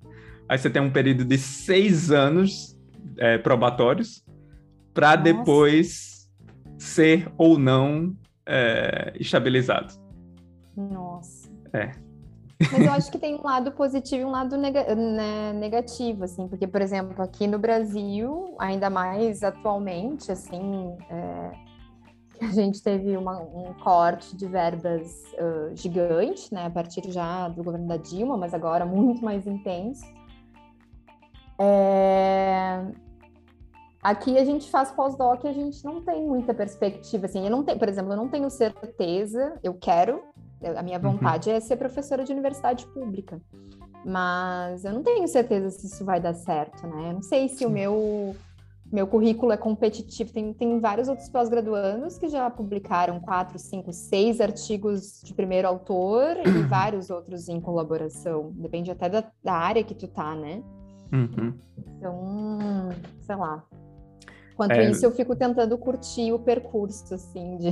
Aí 0.47 0.55
você 0.55 0.69
tem 0.69 0.83
um 0.83 0.91
período 0.91 1.25
de 1.25 1.35
seis 1.35 2.11
anos 2.11 2.77
é, 3.17 3.39
probatórios 3.39 4.23
para 4.93 5.15
depois 5.15 6.29
ser 6.77 7.27
ou 7.39 7.57
não 7.57 8.15
é, 8.45 9.13
estabilizado. 9.19 9.95
Nossa. 10.77 11.49
É. 11.73 11.89
Mas 12.59 12.85
eu 12.85 12.91
acho 12.91 13.11
que 13.11 13.17
tem 13.17 13.35
um 13.35 13.43
lado 13.43 13.71
positivo 13.71 14.21
e 14.21 14.25
um 14.25 14.31
lado 14.31 14.57
né, 14.57 15.53
negativo, 15.53 16.23
assim, 16.23 16.47
porque, 16.47 16.67
por 16.67 16.81
exemplo, 16.81 17.21
aqui 17.21 17.47
no 17.47 17.59
Brasil, 17.59 18.55
ainda 18.59 18.89
mais 18.89 19.43
atualmente, 19.43 20.31
assim, 20.31 20.95
é, 21.09 21.51
a 22.41 22.51
gente 22.51 22.81
teve 22.81 23.15
uma, 23.17 23.39
um 23.39 23.73
corte 23.83 24.35
de 24.35 24.45
verbas 24.45 25.23
uh, 25.33 25.75
gigante, 25.75 26.53
né, 26.53 26.65
a 26.65 26.69
partir 26.69 27.03
já 27.11 27.47
do 27.49 27.63
governo 27.63 27.87
da 27.87 27.97
Dilma, 27.97 28.37
mas 28.37 28.53
agora 28.53 28.85
muito 28.85 29.23
mais 29.23 29.47
intenso. 29.47 30.05
É... 31.59 32.85
Aqui 34.01 34.37
a 34.37 34.43
gente 34.43 34.69
faz 34.69 34.91
pós-doc 34.91 35.45
e 35.45 35.47
a 35.47 35.53
gente 35.53 35.83
não 35.85 36.01
tem 36.01 36.27
muita 36.27 36.53
perspectiva, 36.53 37.25
assim, 37.25 37.45
eu 37.45 37.49
não 37.49 37.63
tenho, 37.63 37.79
por 37.79 37.87
exemplo, 37.87 38.11
eu 38.11 38.17
não 38.17 38.27
tenho 38.27 38.49
certeza, 38.49 39.57
eu 39.63 39.73
quero 39.73 40.21
a 40.67 40.83
minha 40.83 40.97
uhum. 40.97 41.11
vontade 41.11 41.49
uhum. 41.49 41.55
é 41.55 41.59
ser 41.59 41.77
professora 41.77 42.23
de 42.23 42.31
universidade 42.31 42.85
pública. 42.87 43.41
Mas 44.05 44.83
eu 44.83 44.93
não 44.93 45.01
tenho 45.01 45.27
certeza 45.27 45.69
se 45.69 45.87
isso 45.87 46.03
vai 46.03 46.19
dar 46.19 46.33
certo, 46.33 46.85
né? 46.87 47.09
Eu 47.09 47.13
não 47.13 47.21
sei 47.21 47.47
se 47.47 47.59
Sim. 47.59 47.65
o 47.65 47.69
meu 47.69 48.35
meu 48.93 49.07
currículo 49.07 49.51
é 49.51 49.57
competitivo. 49.57 50.31
Tem, 50.31 50.53
tem 50.53 50.79
vários 50.79 51.07
outros 51.07 51.27
pós-graduandos 51.27 52.19
que 52.19 52.29
já 52.29 52.47
publicaram 52.49 53.19
quatro, 53.19 53.57
cinco, 53.57 53.91
seis 53.91 54.39
artigos 54.39 55.19
de 55.23 55.33
primeiro 55.33 55.67
autor 55.67 56.37
e 56.45 56.61
vários 56.69 57.09
outros 57.09 57.49
em 57.49 57.59
colaboração. 57.59 58.51
Depende 58.53 58.91
até 58.91 59.09
da, 59.09 59.23
da 59.43 59.53
área 59.53 59.83
que 59.83 59.95
tu 59.95 60.07
tá, 60.07 60.35
né? 60.35 60.61
Uhum. 61.11 61.53
Então, 61.97 62.89
sei 63.21 63.35
lá. 63.35 63.63
Quanto 64.55 64.73
é... 64.73 64.91
isso, 64.91 65.03
eu 65.03 65.11
fico 65.11 65.35
tentando 65.35 65.75
curtir 65.75 66.31
o 66.31 66.37
percurso, 66.37 67.15
assim, 67.15 67.57
de 67.57 67.71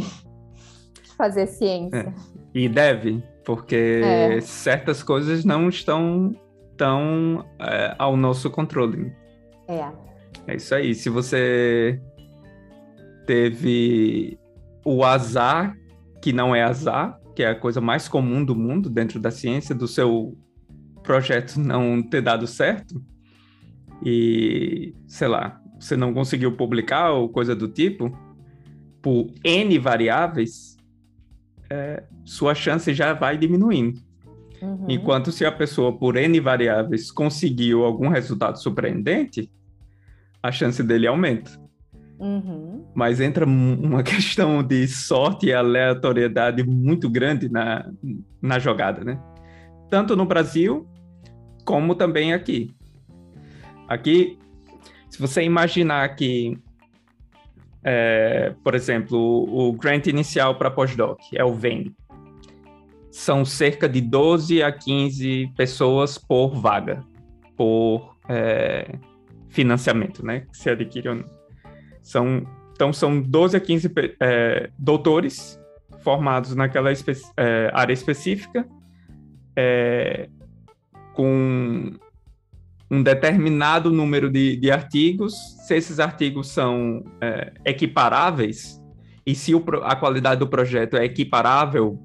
fazer 1.21 1.45
ciência. 1.45 1.97
É. 1.97 2.13
E 2.51 2.67
deve, 2.67 3.23
porque 3.45 4.01
é. 4.03 4.41
certas 4.41 5.03
coisas 5.03 5.45
não 5.45 5.69
estão 5.69 6.35
tão 6.75 7.45
é, 7.59 7.93
ao 7.99 8.17
nosso 8.17 8.49
controle. 8.49 9.13
É. 9.67 9.87
É 10.47 10.55
isso 10.55 10.73
aí. 10.73 10.95
Se 10.95 11.09
você 11.09 12.01
teve 13.27 14.39
o 14.83 15.03
azar, 15.03 15.77
que 16.23 16.33
não 16.33 16.55
é 16.55 16.63
azar, 16.63 17.19
que 17.35 17.43
é 17.43 17.49
a 17.49 17.55
coisa 17.55 17.79
mais 17.79 18.07
comum 18.07 18.43
do 18.43 18.55
mundo 18.55 18.89
dentro 18.89 19.19
da 19.19 19.29
ciência, 19.29 19.75
do 19.75 19.87
seu 19.87 20.35
projeto 21.03 21.59
não 21.59 22.01
ter 22.01 22.21
dado 22.21 22.47
certo, 22.47 22.99
e 24.03 24.95
sei 25.07 25.27
lá, 25.27 25.61
você 25.79 25.95
não 25.95 26.15
conseguiu 26.15 26.57
publicar 26.57 27.11
ou 27.11 27.29
coisa 27.29 27.55
do 27.55 27.67
tipo, 27.67 28.11
por 29.03 29.31
N 29.43 29.77
variáveis, 29.77 30.70
é, 31.71 32.03
sua 32.25 32.53
chance 32.53 32.93
já 32.93 33.13
vai 33.13 33.37
diminuindo. 33.37 34.01
Uhum. 34.61 34.87
Enquanto 34.89 35.31
se 35.31 35.45
a 35.45 35.51
pessoa, 35.51 35.97
por 35.97 36.17
N 36.17 36.37
variáveis, 36.41 37.09
conseguiu 37.09 37.85
algum 37.85 38.09
resultado 38.09 38.61
surpreendente, 38.61 39.49
a 40.43 40.51
chance 40.51 40.83
dele 40.83 41.07
aumenta. 41.07 41.49
Uhum. 42.19 42.85
Mas 42.93 43.21
entra 43.21 43.45
uma 43.45 44.03
questão 44.03 44.61
de 44.61 44.85
sorte 44.85 45.47
e 45.47 45.53
aleatoriedade 45.53 46.61
muito 46.63 47.09
grande 47.09 47.49
na, 47.49 47.89
na 48.41 48.59
jogada, 48.59 49.03
né? 49.03 49.17
Tanto 49.89 50.15
no 50.15 50.25
Brasil, 50.25 50.85
como 51.63 51.95
também 51.95 52.33
aqui. 52.33 52.75
Aqui, 53.87 54.37
se 55.09 55.19
você 55.19 55.41
imaginar 55.41 56.15
que 56.15 56.57
é, 57.83 58.53
por 58.63 58.75
exemplo, 58.75 59.17
o, 59.17 59.73
grant 59.73 60.07
inicial 60.07 60.55
para 60.55 60.69
pós-doc 60.69 61.19
é 61.33 61.43
o 61.43 61.53
VEN. 61.53 61.93
São 63.09 63.43
cerca 63.43 63.89
de 63.89 63.99
12 63.99 64.63
a 64.63 64.71
15 64.71 65.51
pessoas 65.57 66.17
por 66.17 66.55
vaga, 66.55 67.03
por 67.57 68.15
é, 68.29 68.95
financiamento, 69.49 70.25
né? 70.25 70.41
Que 70.41 70.57
se 70.57 70.69
adquire 70.69 71.09
ou 71.09 71.15
não. 71.15 71.25
São, 72.01 72.47
então, 72.73 72.93
são 72.93 73.21
12 73.21 73.57
a 73.57 73.59
15 73.59 73.91
é, 74.19 74.69
doutores 74.77 75.59
formados 75.99 76.55
naquela 76.55 76.91
espe 76.91 77.13
é, 77.37 77.69
área 77.73 77.93
específica, 77.93 78.67
é, 79.55 80.29
com 81.13 81.93
um 82.91 83.01
determinado 83.01 83.89
número 83.89 84.29
de, 84.29 84.57
de 84.57 84.69
artigos, 84.69 85.33
se 85.65 85.75
esses 85.77 85.97
artigos 85.97 86.49
são 86.49 87.05
é, 87.21 87.53
equiparáveis, 87.63 88.81
e 89.25 89.33
se 89.33 89.55
o, 89.55 89.63
a 89.83 89.95
qualidade 89.95 90.39
do 90.39 90.47
projeto 90.47 90.97
é 90.97 91.05
equiparável, 91.05 91.97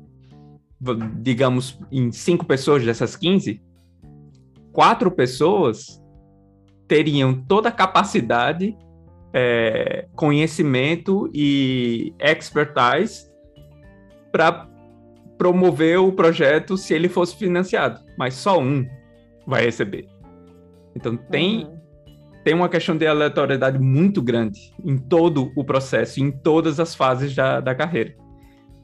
digamos, 1.21 1.77
em 1.91 2.13
cinco 2.13 2.47
pessoas 2.47 2.85
dessas 2.85 3.17
15, 3.17 3.61
quatro 4.73 5.11
pessoas 5.11 6.01
teriam 6.87 7.35
toda 7.35 7.69
a 7.69 7.73
capacidade, 7.73 8.77
é, 9.33 10.07
conhecimento 10.15 11.29
e 11.35 12.15
expertise 12.21 13.29
para 14.31 14.69
promover 15.37 15.99
o 15.99 16.13
projeto 16.13 16.77
se 16.77 16.95
ele 16.95 17.09
fosse 17.09 17.35
financiado, 17.37 18.01
mas 18.17 18.35
só 18.35 18.61
um 18.61 18.87
vai 19.47 19.65
receber. 19.65 20.16
Então 20.97 21.15
tem 21.15 21.67
uhum. 21.67 21.79
tem 22.43 22.55
uma 22.55 22.71
questão 22.71 22.97
de 22.97 23.07
aleatoriedade 23.07 23.79
muito 23.79 24.23
grande 24.23 24.75
em 24.83 24.97
todo 24.97 25.53
o 25.55 25.63
processo, 25.63 26.21
em 26.21 26.31
todas 26.31 26.81
as 26.81 26.95
fases 26.95 27.35
da, 27.35 27.61
da 27.61 27.75
carreira. 27.75 28.17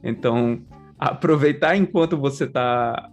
Então, 0.03 0.61
aproveitar 0.99 1.75
enquanto 1.75 2.15
você 2.15 2.43
está 2.43 3.09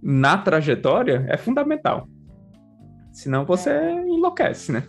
na 0.00 0.38
trajetória 0.38 1.26
é 1.28 1.36
fundamental. 1.36 2.06
Senão 3.10 3.44
você 3.44 3.70
é. 3.70 4.06
enlouquece, 4.06 4.70
né? 4.70 4.86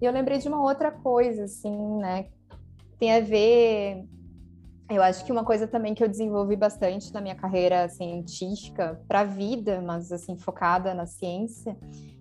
E 0.00 0.04
eu 0.04 0.12
lembrei 0.12 0.38
de 0.38 0.48
uma 0.48 0.60
outra 0.60 0.90
coisa, 0.90 1.44
assim, 1.44 1.98
né? 1.98 2.26
Tem 2.98 3.14
a 3.14 3.20
ver 3.20 4.04
Eu 4.94 5.02
acho 5.02 5.24
que 5.24 5.32
uma 5.32 5.44
coisa 5.44 5.66
também 5.66 5.94
que 5.94 6.04
eu 6.04 6.08
desenvolvi 6.08 6.54
bastante 6.54 7.12
na 7.14 7.20
minha 7.20 7.34
carreira 7.34 7.88
científica 7.88 9.00
para 9.08 9.20
a 9.20 9.24
vida, 9.24 9.80
mas 9.80 10.12
assim 10.12 10.36
focada 10.36 10.92
na 10.92 11.06
ciência, 11.06 11.76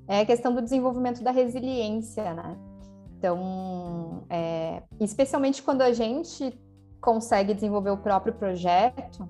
é 0.07 0.21
a 0.21 0.25
questão 0.25 0.53
do 0.53 0.61
desenvolvimento 0.61 1.21
da 1.21 1.31
resiliência, 1.31 2.33
né? 2.33 2.57
Então, 3.17 4.23
é, 4.29 4.81
especialmente 4.99 5.61
quando 5.61 5.81
a 5.81 5.91
gente 5.91 6.57
consegue 6.99 7.53
desenvolver 7.53 7.91
o 7.91 7.97
próprio 7.97 8.33
projeto, 8.33 9.27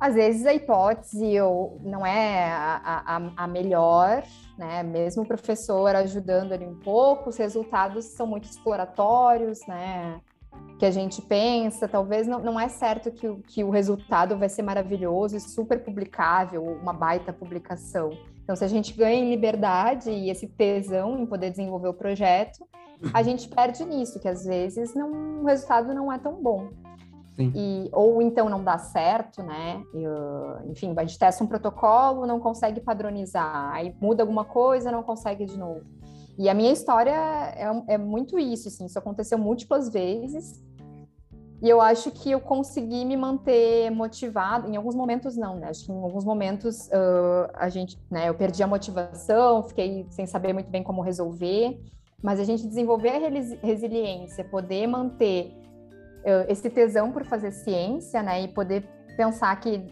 às 0.00 0.14
vezes 0.14 0.46
a 0.46 0.54
hipótese 0.54 1.34
não 1.82 2.06
é 2.06 2.50
a, 2.50 3.02
a, 3.06 3.44
a, 3.44 3.46
melhor, 3.46 4.24
né? 4.56 4.82
Mesmo 4.82 5.24
o 5.24 5.26
professor 5.26 5.94
ajudando 5.94 6.52
ali 6.52 6.66
um 6.66 6.78
pouco, 6.80 7.28
os 7.28 7.36
resultados 7.36 8.06
são 8.06 8.26
muito 8.26 8.48
exploratórios, 8.48 9.60
né? 9.68 10.20
Que 10.78 10.86
a 10.86 10.90
gente 10.90 11.20
pensa, 11.20 11.86
talvez 11.86 12.26
não, 12.26 12.40
não 12.40 12.58
é 12.58 12.68
certo 12.68 13.10
que, 13.10 13.30
que 13.46 13.62
o 13.62 13.70
resultado 13.70 14.36
vai 14.38 14.48
ser 14.48 14.62
maravilhoso 14.62 15.36
e 15.36 15.40
super 15.40 15.84
publicável, 15.84 16.64
uma 16.64 16.92
baita 16.92 17.32
publicação. 17.32 18.10
Então, 18.42 18.56
se 18.56 18.64
a 18.64 18.68
gente 18.68 18.92
ganha 18.94 19.24
em 19.24 19.30
liberdade 19.30 20.10
e 20.10 20.30
esse 20.30 20.46
tesão 20.46 21.18
em 21.18 21.26
poder 21.26 21.50
desenvolver 21.50 21.88
o 21.88 21.94
projeto, 21.94 22.66
a 23.14 23.22
gente 23.22 23.48
perde 23.48 23.84
nisso, 23.84 24.18
que 24.18 24.28
às 24.28 24.44
vezes 24.44 24.94
não, 24.94 25.42
o 25.42 25.44
resultado 25.44 25.94
não 25.94 26.12
é 26.12 26.18
tão 26.18 26.42
bom. 26.42 26.68
E, 27.54 27.88
ou 27.92 28.20
então 28.20 28.48
não 28.48 28.62
dá 28.62 28.76
certo, 28.76 29.42
né? 29.42 29.82
Uh, 29.94 30.70
enfim, 30.70 30.92
a 30.96 31.00
gente 31.02 31.18
testa 31.18 31.42
um 31.42 31.46
protocolo, 31.46 32.26
não 32.26 32.38
consegue 32.38 32.80
padronizar, 32.80 33.72
aí 33.72 33.94
muda 34.00 34.22
alguma 34.22 34.44
coisa, 34.44 34.92
não 34.92 35.02
consegue 35.02 35.46
de 35.46 35.58
novo. 35.58 35.80
E 36.38 36.48
a 36.48 36.54
minha 36.54 36.72
história 36.72 37.10
é, 37.10 37.94
é 37.94 37.98
muito 37.98 38.38
isso, 38.38 38.68
assim, 38.68 38.86
isso 38.86 38.98
aconteceu 38.98 39.38
múltiplas 39.38 39.88
vezes. 39.88 40.62
E 41.62 41.68
eu 41.68 41.80
acho 41.80 42.10
que 42.10 42.30
eu 42.30 42.40
consegui 42.40 43.04
me 43.04 43.16
manter 43.16 43.90
motivada. 43.90 44.66
Em 44.66 44.76
alguns 44.76 44.94
momentos 44.94 45.36
não, 45.36 45.56
né? 45.56 45.68
Acho 45.68 45.84
que 45.84 45.92
em 45.92 46.02
alguns 46.02 46.24
momentos 46.24 46.86
uh, 46.86 47.50
a 47.54 47.68
gente, 47.68 47.98
né? 48.10 48.30
Eu 48.30 48.34
perdi 48.34 48.62
a 48.62 48.66
motivação, 48.66 49.62
fiquei 49.62 50.06
sem 50.08 50.26
saber 50.26 50.54
muito 50.54 50.70
bem 50.70 50.82
como 50.82 51.02
resolver. 51.02 51.78
Mas 52.22 52.40
a 52.40 52.44
gente 52.44 52.66
desenvolver 52.66 53.10
a 53.10 53.66
resiliência, 53.66 54.44
poder 54.44 54.86
manter 54.86 55.54
esse 56.48 56.68
tesão 56.68 57.10
por 57.10 57.24
fazer 57.24 57.50
ciência, 57.50 58.22
né, 58.22 58.42
e 58.42 58.48
poder 58.48 58.84
pensar 59.16 59.58
que 59.60 59.82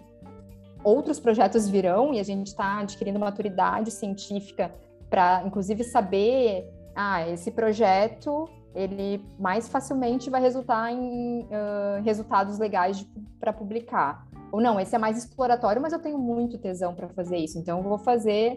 outros 0.84 1.18
projetos 1.18 1.68
virão 1.68 2.14
e 2.14 2.20
a 2.20 2.22
gente 2.22 2.48
está 2.48 2.80
adquirindo 2.80 3.18
maturidade 3.18 3.90
científica 3.90 4.72
para, 5.08 5.42
inclusive, 5.46 5.84
saber, 5.84 6.68
ah, 6.94 7.28
esse 7.28 7.50
projeto 7.50 8.48
ele 8.74 9.24
mais 9.38 9.68
facilmente 9.68 10.30
vai 10.30 10.40
resultar 10.40 10.92
em 10.92 11.40
uh, 11.42 12.02
resultados 12.04 12.58
legais 12.58 13.04
para 13.40 13.52
publicar. 13.52 14.26
Ou 14.52 14.60
não, 14.60 14.78
esse 14.78 14.94
é 14.94 14.98
mais 14.98 15.18
exploratório, 15.18 15.82
mas 15.82 15.92
eu 15.92 15.98
tenho 15.98 16.18
muito 16.18 16.58
tesão 16.58 16.94
para 16.94 17.08
fazer 17.08 17.36
isso, 17.38 17.58
então 17.58 17.78
eu 17.78 17.84
vou 17.84 17.98
fazer 17.98 18.56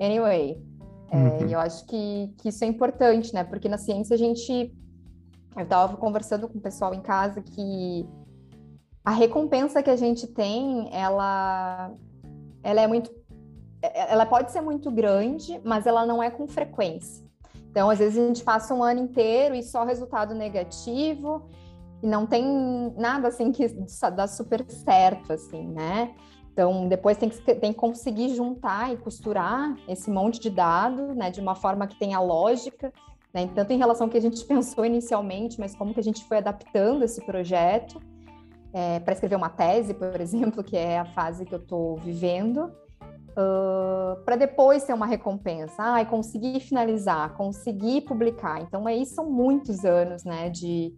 anyway. 0.00 0.60
É, 1.10 1.16
uhum. 1.16 1.48
E 1.48 1.52
eu 1.52 1.60
acho 1.60 1.86
que, 1.86 2.34
que 2.38 2.48
isso 2.48 2.64
é 2.64 2.66
importante, 2.66 3.32
né? 3.34 3.44
Porque 3.44 3.68
na 3.68 3.78
ciência 3.78 4.14
a 4.14 4.18
gente 4.18 4.72
eu 5.56 5.62
estava 5.62 5.96
conversando 5.96 6.48
com 6.48 6.58
o 6.58 6.60
pessoal 6.60 6.94
em 6.94 7.00
casa 7.00 7.42
que 7.42 8.08
a 9.04 9.10
recompensa 9.10 9.82
que 9.82 9.90
a 9.90 9.96
gente 9.96 10.26
tem, 10.26 10.88
ela, 10.92 11.90
ela 12.62 12.80
é 12.80 12.86
muito, 12.86 13.10
ela 13.82 14.26
pode 14.26 14.52
ser 14.52 14.60
muito 14.60 14.90
grande, 14.90 15.60
mas 15.64 15.86
ela 15.86 16.04
não 16.04 16.22
é 16.22 16.30
com 16.30 16.46
frequência. 16.46 17.24
Então, 17.70 17.88
às 17.88 17.98
vezes 17.98 18.18
a 18.22 18.26
gente 18.26 18.42
passa 18.42 18.74
um 18.74 18.82
ano 18.82 19.00
inteiro 19.00 19.54
e 19.54 19.62
só 19.62 19.84
resultado 19.84 20.34
negativo 20.34 21.48
e 22.02 22.06
não 22.06 22.26
tem 22.26 22.92
nada 22.96 23.28
assim 23.28 23.52
que 23.52 23.66
dá 24.14 24.26
super 24.26 24.64
certo, 24.68 25.32
assim, 25.32 25.68
né? 25.68 26.14
Então, 26.52 26.88
depois 26.88 27.16
tem 27.16 27.28
que, 27.28 27.40
tem 27.54 27.72
que 27.72 27.78
conseguir 27.78 28.34
juntar 28.34 28.92
e 28.92 28.96
costurar 28.96 29.76
esse 29.88 30.10
monte 30.10 30.40
de 30.40 30.50
dado, 30.50 31.14
né, 31.14 31.30
de 31.30 31.40
uma 31.40 31.54
forma 31.54 31.86
que 31.86 31.98
tenha 31.98 32.18
lógica 32.20 32.92
né? 33.32 33.48
Tanto 33.54 33.72
em 33.72 33.78
relação 33.78 34.06
ao 34.06 34.10
que 34.10 34.18
a 34.18 34.22
gente 34.22 34.44
pensou 34.46 34.84
inicialmente, 34.84 35.58
mas 35.58 35.74
como 35.74 35.94
que 35.94 36.00
a 36.00 36.02
gente 36.02 36.24
foi 36.24 36.38
adaptando 36.38 37.04
esse 37.04 37.24
projeto 37.24 38.00
é, 38.72 39.00
para 39.00 39.14
escrever 39.14 39.36
uma 39.36 39.48
tese, 39.48 39.94
por 39.94 40.18
exemplo, 40.20 40.62
que 40.62 40.76
é 40.76 40.98
a 40.98 41.04
fase 41.04 41.44
que 41.44 41.54
eu 41.54 41.58
estou 41.58 41.96
vivendo, 41.96 42.72
para 44.24 44.36
depois 44.36 44.84
ter 44.84 44.92
uma 44.92 45.06
recompensa. 45.06 45.74
Ah, 45.78 46.04
conseguir 46.04 46.60
finalizar, 46.60 47.34
conseguir 47.34 48.02
publicar. 48.02 48.60
Então, 48.62 48.86
aí 48.86 49.04
são 49.06 49.30
muitos 49.30 49.84
anos 49.84 50.24
né, 50.24 50.48
de, 50.48 50.94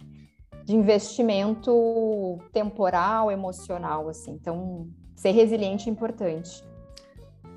de 0.65 0.75
investimento 0.75 2.39
temporal, 2.53 3.31
emocional. 3.31 4.09
Assim. 4.09 4.33
Então, 4.33 4.89
ser 5.15 5.31
resiliente 5.31 5.89
é 5.89 5.93
importante. 5.93 6.65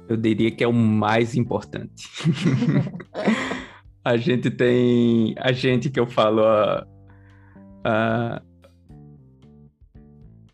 Eu 0.07 0.17
diria 0.17 0.51
que 0.51 0.63
é 0.63 0.67
o 0.67 0.73
mais 0.73 1.35
importante. 1.35 2.07
a 4.03 4.17
gente 4.17 4.51
tem 4.51 5.33
a 5.37 5.51
gente 5.51 5.89
que 5.89 5.99
eu 5.99 6.05
falo 6.05 6.43
a, 6.43 6.87
a, 7.83 8.41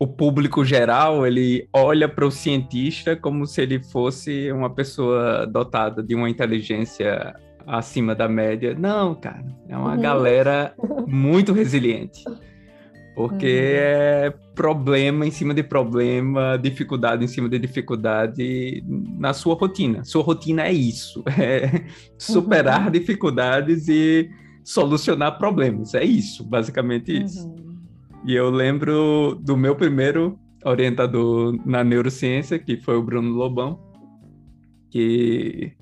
o 0.02 0.06
público 0.06 0.64
geral 0.64 1.24
ele 1.24 1.68
olha 1.72 2.08
para 2.08 2.26
o 2.26 2.30
cientista 2.30 3.14
como 3.14 3.46
se 3.46 3.62
ele 3.62 3.80
fosse 3.80 4.50
uma 4.50 4.68
pessoa 4.68 5.46
dotada 5.46 6.02
de 6.02 6.12
uma 6.12 6.28
inteligência 6.28 7.36
acima 7.64 8.12
da 8.12 8.28
média 8.28 8.74
não 8.76 9.14
cara 9.14 9.44
é 9.68 9.76
uma 9.76 9.94
uhum. 9.94 10.00
galera 10.00 10.74
muito 11.06 11.52
resiliente 11.52 12.24
porque 13.14 13.46
uhum. 13.46 13.52
é 13.52 14.34
problema 14.54 15.26
em 15.26 15.30
cima 15.30 15.52
de 15.52 15.62
problema, 15.62 16.56
dificuldade 16.56 17.22
em 17.22 17.28
cima 17.28 17.46
de 17.46 17.58
dificuldade 17.58 18.82
na 19.18 19.34
sua 19.34 19.54
rotina. 19.54 20.02
Sua 20.02 20.22
rotina 20.22 20.62
é 20.62 20.72
isso: 20.72 21.22
é 21.38 21.84
superar 22.16 22.86
uhum. 22.86 22.90
dificuldades 22.90 23.86
e 23.86 24.30
solucionar 24.64 25.36
problemas. 25.36 25.94
É 25.94 26.02
isso, 26.02 26.42
basicamente 26.42 27.22
isso. 27.22 27.54
E 28.24 28.34
eu 28.34 28.50
lembro 28.50 29.36
do 29.40 29.56
meu 29.56 29.74
primeiro 29.74 30.38
orientador 30.64 31.58
na 31.66 31.82
neurociência, 31.82 32.58
que 32.58 32.76
foi 32.76 32.96
o 32.96 33.02
Bruno 33.02 33.30
Lobão, 33.30 33.80
que 34.90 35.72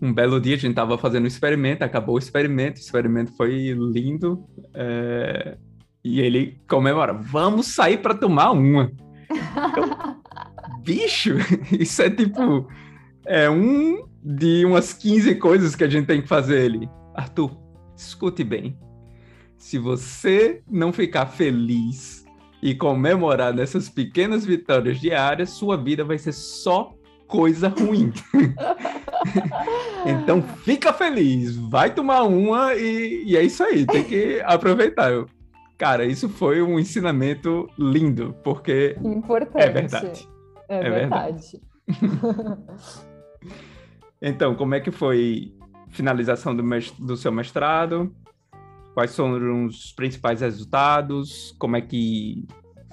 um 0.00 0.12
belo 0.12 0.40
dia 0.40 0.54
a 0.54 0.58
gente 0.58 0.70
estava 0.70 0.96
fazendo 0.96 1.24
um 1.24 1.28
experimento, 1.28 1.82
acabou 1.82 2.14
o 2.14 2.18
experimento, 2.18 2.78
o 2.78 2.80
experimento 2.80 3.32
foi 3.36 3.72
lindo. 3.72 4.44
É 4.74 5.58
e 6.04 6.20
ele 6.20 6.58
comemora, 6.68 7.12
vamos 7.12 7.66
sair 7.66 7.98
para 7.98 8.14
tomar 8.14 8.52
uma. 8.52 8.90
Eu, 9.76 10.80
bicho, 10.82 11.34
isso 11.78 12.00
é 12.02 12.10
tipo. 12.10 12.66
É 13.26 13.50
um 13.50 14.06
de 14.22 14.64
umas 14.64 14.94
15 14.94 15.34
coisas 15.34 15.76
que 15.76 15.84
a 15.84 15.88
gente 15.88 16.06
tem 16.06 16.22
que 16.22 16.28
fazer 16.28 16.64
ali. 16.64 16.88
Arthur, 17.14 17.50
escute 17.94 18.42
bem. 18.42 18.78
Se 19.58 19.76
você 19.76 20.62
não 20.70 20.92
ficar 20.92 21.26
feliz 21.26 22.24
e 22.62 22.74
comemorar 22.74 23.52
nessas 23.52 23.88
pequenas 23.88 24.46
vitórias 24.46 25.00
diárias, 25.00 25.50
sua 25.50 25.76
vida 25.76 26.04
vai 26.04 26.16
ser 26.16 26.32
só 26.32 26.94
coisa 27.26 27.68
ruim. 27.68 28.12
então 30.06 30.42
fica 30.64 30.92
feliz, 30.92 31.56
vai 31.56 31.92
tomar 31.92 32.22
uma 32.22 32.74
e, 32.74 33.24
e, 33.26 33.36
é 33.36 33.42
isso 33.42 33.62
aí, 33.62 33.84
tem 33.84 34.04
que 34.04 34.40
aproveitar. 34.44 35.12
Cara, 35.76 36.04
isso 36.04 36.28
foi 36.28 36.62
um 36.62 36.78
ensinamento 36.78 37.68
lindo, 37.78 38.34
porque 38.42 38.96
Importante. 39.04 39.64
é 39.64 39.70
verdade. 39.70 40.28
É, 40.68 40.78
é 40.78 40.90
verdade. 40.90 41.60
verdade. 41.86 42.58
então, 44.22 44.54
como 44.54 44.74
é 44.74 44.80
que 44.80 44.90
foi 44.90 45.52
finalização 45.90 46.54
do, 46.54 46.64
do 46.98 47.16
seu 47.16 47.30
mestrado? 47.30 48.12
Quais 48.98 49.14
foram 49.14 49.66
os 49.66 49.92
principais 49.92 50.40
resultados? 50.40 51.54
Como 51.56 51.76
é 51.76 51.80
que 51.80 52.44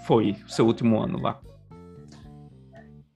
foi 0.06 0.38
o 0.46 0.50
seu 0.52 0.68
último 0.68 1.02
ano 1.02 1.20
lá? 1.20 1.42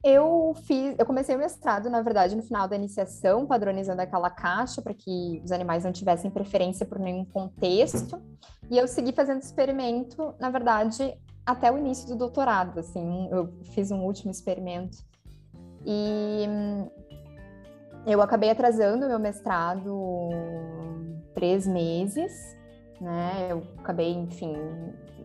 Eu 0.04 0.56
fiz, 0.63 0.95
eu 0.97 1.06
comecei 1.06 1.36
o 1.36 1.38
mestrado, 1.38 1.88
na 1.88 2.02
verdade, 2.02 2.36
no 2.36 2.41
final 2.41 2.67
da 2.67 2.75
iniciação, 2.75 3.45
padronizando 3.45 4.02
aquela 4.02 4.32
caixa 4.32 4.82
para 4.82 4.95
que 4.95 5.39
os 5.45 5.52
animais 5.52 5.84
não 5.84 5.91
tivessem 5.91 6.32
preferência 6.32 6.84
por 6.84 6.97
nenhum 6.97 7.23
contexto. 7.25 8.19
E 8.71 8.78
eu 8.80 8.88
segui 8.88 9.12
fazendo 9.12 9.43
experimento, 9.43 10.34
na 10.39 10.49
verdade, 10.49 11.15
até 11.45 11.71
o 11.71 11.78
início 11.78 12.08
do 12.08 12.15
doutorado, 12.15 12.80
assim, 12.80 13.30
eu 13.30 13.54
fiz 13.65 13.91
um 13.91 14.02
último 14.02 14.32
experimento. 14.32 14.97
E 15.86 16.43
eu 18.08 18.19
acabei 18.19 18.49
atrasando 18.49 19.08
meu 19.08 19.19
mestrado 19.19 20.32
três 21.36 21.67
meses, 21.67 22.58
né? 23.01 23.47
Eu 23.49 23.63
acabei, 23.77 24.13
enfim, 24.13 24.53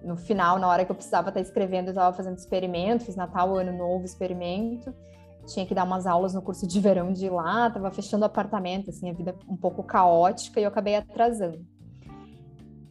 no 0.05 0.17
final, 0.17 0.59
na 0.59 0.69
hora 0.69 0.85
que 0.85 0.91
eu 0.91 0.95
precisava 0.95 1.29
estar 1.29 1.41
escrevendo, 1.41 1.89
eu 1.89 1.93
estava 1.93 2.15
fazendo 2.15 2.37
experimento, 2.37 3.05
fiz 3.05 3.17
Natal, 3.17 3.57
Ano 3.57 3.77
Novo, 3.77 4.05
experimento. 4.05 4.95
Tinha 5.47 5.67
que 5.67 5.75
dar 5.75 5.85
umas 5.85 6.07
aulas 6.07 6.33
no 6.35 6.41
curso 6.41 6.67
de 6.67 6.81
verão 6.81 7.13
de 7.13 7.29
lá, 7.29 7.69
estava 7.69 7.91
fechando 7.91 8.23
o 8.23 8.27
apartamento, 8.27 8.91
assim, 8.91 9.11
a 9.11 9.13
vida 9.13 9.35
um 9.49 9.57
pouco 9.57 9.83
caótica 9.83 10.61
e 10.61 10.65
eu 10.65 10.69
acabei 10.69 10.97
atrasando. 10.97 11.65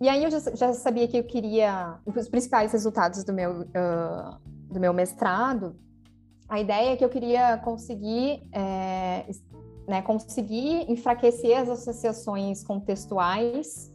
E 0.01 0.09
aí 0.09 0.23
eu 0.23 0.29
já, 0.29 0.39
já, 0.39 0.73
sabia 0.73 1.07
que 1.07 1.17
eu 1.17 1.23
queria 1.23 1.97
os 2.05 2.27
principais 2.27 2.71
resultados 2.73 3.23
do 3.23 3.31
meu, 3.31 3.61
uh, 3.61 4.37
do 4.71 4.79
meu 4.79 4.93
mestrado. 4.93 5.75
A 6.49 6.59
ideia 6.59 6.91
é 6.91 6.95
que 6.97 7.05
eu 7.05 7.09
queria 7.09 7.57
conseguir, 7.59 8.43
é, 8.51 9.25
né, 9.87 10.01
conseguir 10.01 10.91
enfraquecer 10.91 11.57
as 11.57 11.69
associações 11.69 12.63
contextuais 12.63 13.92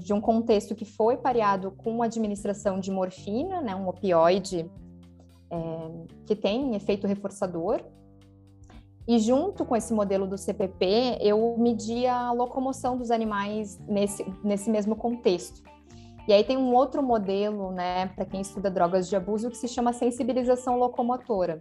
de 0.00 0.12
um 0.12 0.20
contexto 0.20 0.74
que 0.74 0.84
foi 0.84 1.16
pareado 1.16 1.70
com 1.70 2.02
a 2.02 2.06
administração 2.06 2.80
de 2.80 2.90
morfina, 2.90 3.60
né, 3.60 3.74
um 3.74 3.88
opioide 3.88 4.70
é, 5.50 5.56
que 6.26 6.34
tem 6.34 6.74
efeito 6.74 7.06
reforçador, 7.06 7.80
e 9.06 9.18
junto 9.18 9.64
com 9.64 9.74
esse 9.74 9.92
modelo 9.92 10.26
do 10.26 10.38
CPP, 10.38 11.18
eu 11.20 11.56
medi 11.58 12.06
a 12.06 12.32
locomoção 12.32 12.96
dos 12.96 13.10
animais 13.10 13.78
nesse, 13.88 14.24
nesse 14.44 14.70
mesmo 14.70 14.94
contexto. 14.94 15.62
E 16.28 16.32
aí 16.32 16.44
tem 16.44 16.56
um 16.56 16.72
outro 16.74 17.02
modelo, 17.02 17.72
né, 17.72 18.06
para 18.14 18.24
quem 18.24 18.40
estuda 18.40 18.70
drogas 18.70 19.08
de 19.08 19.16
abuso, 19.16 19.50
que 19.50 19.56
se 19.56 19.66
chama 19.66 19.92
sensibilização 19.92 20.78
locomotora. 20.78 21.60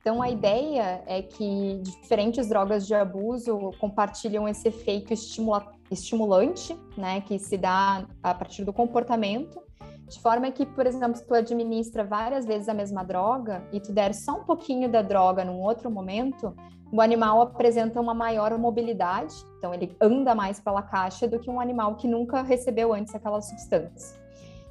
Então, 0.00 0.20
a 0.20 0.28
ideia 0.28 1.04
é 1.06 1.22
que 1.22 1.80
diferentes 1.80 2.48
drogas 2.48 2.84
de 2.84 2.94
abuso 2.94 3.70
compartilham 3.78 4.48
esse 4.48 4.66
efeito 4.66 5.12
estimula 5.12 5.64
estimulante, 5.92 6.78
né, 6.96 7.20
que 7.20 7.38
se 7.38 7.56
dá 7.56 8.06
a 8.22 8.34
partir 8.34 8.64
do 8.64 8.72
comportamento, 8.72 9.60
de 10.08 10.20
forma 10.20 10.50
que, 10.50 10.66
por 10.66 10.86
exemplo, 10.86 11.16
se 11.16 11.26
tu 11.26 11.34
administra 11.34 12.04
várias 12.04 12.44
vezes 12.44 12.68
a 12.68 12.74
mesma 12.74 13.02
droga 13.02 13.66
e 13.72 13.80
tu 13.80 13.92
der 13.92 14.12
só 14.12 14.32
um 14.32 14.44
pouquinho 14.44 14.90
da 14.90 15.00
droga 15.00 15.44
num 15.44 15.60
outro 15.60 15.90
momento, 15.90 16.54
o 16.92 17.00
animal 17.00 17.40
apresenta 17.40 17.98
uma 17.98 18.12
maior 18.12 18.56
mobilidade, 18.58 19.34
então 19.56 19.72
ele 19.72 19.96
anda 19.98 20.34
mais 20.34 20.60
pela 20.60 20.82
caixa 20.82 21.26
do 21.26 21.38
que 21.38 21.48
um 21.48 21.58
animal 21.58 21.96
que 21.96 22.06
nunca 22.06 22.42
recebeu 22.42 22.92
antes 22.92 23.14
aquela 23.14 23.40
substância. 23.40 24.20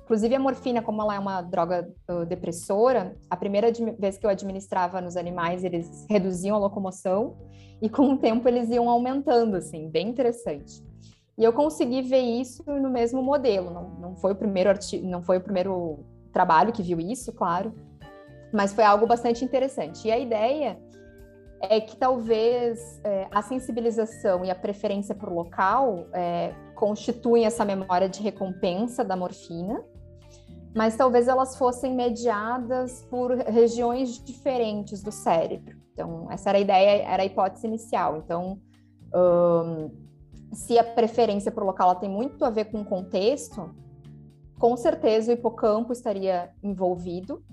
Inclusive 0.03 0.35
a 0.35 0.39
morfina, 0.39 0.81
como 0.81 1.01
ela 1.01 1.15
é 1.15 1.19
uma 1.19 1.41
droga 1.41 1.89
uh, 2.07 2.25
depressora, 2.25 3.15
a 3.29 3.35
primeira 3.35 3.71
vez 3.97 4.17
que 4.17 4.25
eu 4.25 4.29
administrava 4.29 5.01
nos 5.01 5.17
animais, 5.17 5.63
eles 5.63 6.05
reduziam 6.09 6.55
a 6.55 6.59
locomoção 6.59 7.37
e 7.81 7.89
com 7.89 8.13
o 8.13 8.17
tempo 8.17 8.47
eles 8.47 8.69
iam 8.69 8.89
aumentando, 8.89 9.55
assim, 9.55 9.89
bem 9.89 10.09
interessante. 10.09 10.83
E 11.37 11.43
eu 11.43 11.53
consegui 11.53 12.01
ver 12.01 12.21
isso 12.21 12.63
no 12.65 12.89
mesmo 12.89 13.21
modelo. 13.21 13.71
Não, 13.71 13.89
não 13.89 14.15
foi 14.15 14.33
o 14.33 14.35
primeiro 14.35 14.69
artigo, 14.69 15.07
não 15.07 15.21
foi 15.21 15.37
o 15.37 15.41
primeiro 15.41 15.99
trabalho 16.31 16.71
que 16.71 16.83
viu 16.83 16.99
isso, 16.99 17.33
claro, 17.33 17.73
mas 18.53 18.73
foi 18.73 18.83
algo 18.83 19.05
bastante 19.07 19.43
interessante. 19.43 20.07
E 20.07 20.11
a 20.11 20.19
ideia 20.19 20.79
é 21.61 21.79
que 21.79 21.95
talvez 21.95 22.99
é, 23.03 23.27
a 23.31 23.41
sensibilização 23.41 24.43
e 24.43 24.49
a 24.49 24.55
preferência 24.55 25.13
por 25.13 25.31
local 25.31 26.07
é, 26.13 26.53
constituem 26.75 27.45
essa 27.45 27.63
memória 27.63 28.09
de 28.09 28.21
recompensa 28.21 29.03
da 29.05 29.15
morfina, 29.15 29.83
mas 30.75 30.95
talvez 30.95 31.27
elas 31.27 31.55
fossem 31.55 31.93
mediadas 31.93 33.03
por 33.09 33.31
regiões 33.37 34.23
diferentes 34.23 35.03
do 35.03 35.11
cérebro. 35.11 35.77
Então, 35.93 36.31
essa 36.31 36.49
era 36.49 36.57
a 36.57 36.61
ideia, 36.61 37.03
era 37.03 37.23
a 37.23 37.25
hipótese 37.25 37.67
inicial. 37.67 38.17
Então, 38.17 38.59
se 40.51 40.77
a 40.77 40.83
preferência 40.83 41.51
para 41.51 41.63
o 41.63 41.67
local 41.67 41.95
tem 41.95 42.09
muito 42.09 42.43
a 42.43 42.49
ver 42.49 42.65
com 42.65 42.81
o 42.81 42.85
contexto, 42.85 43.73
com 44.59 44.75
certeza 44.77 45.31
o 45.31 45.33
hipocampo 45.33 45.91
estaria 45.91 46.49
envolvido. 46.61 47.43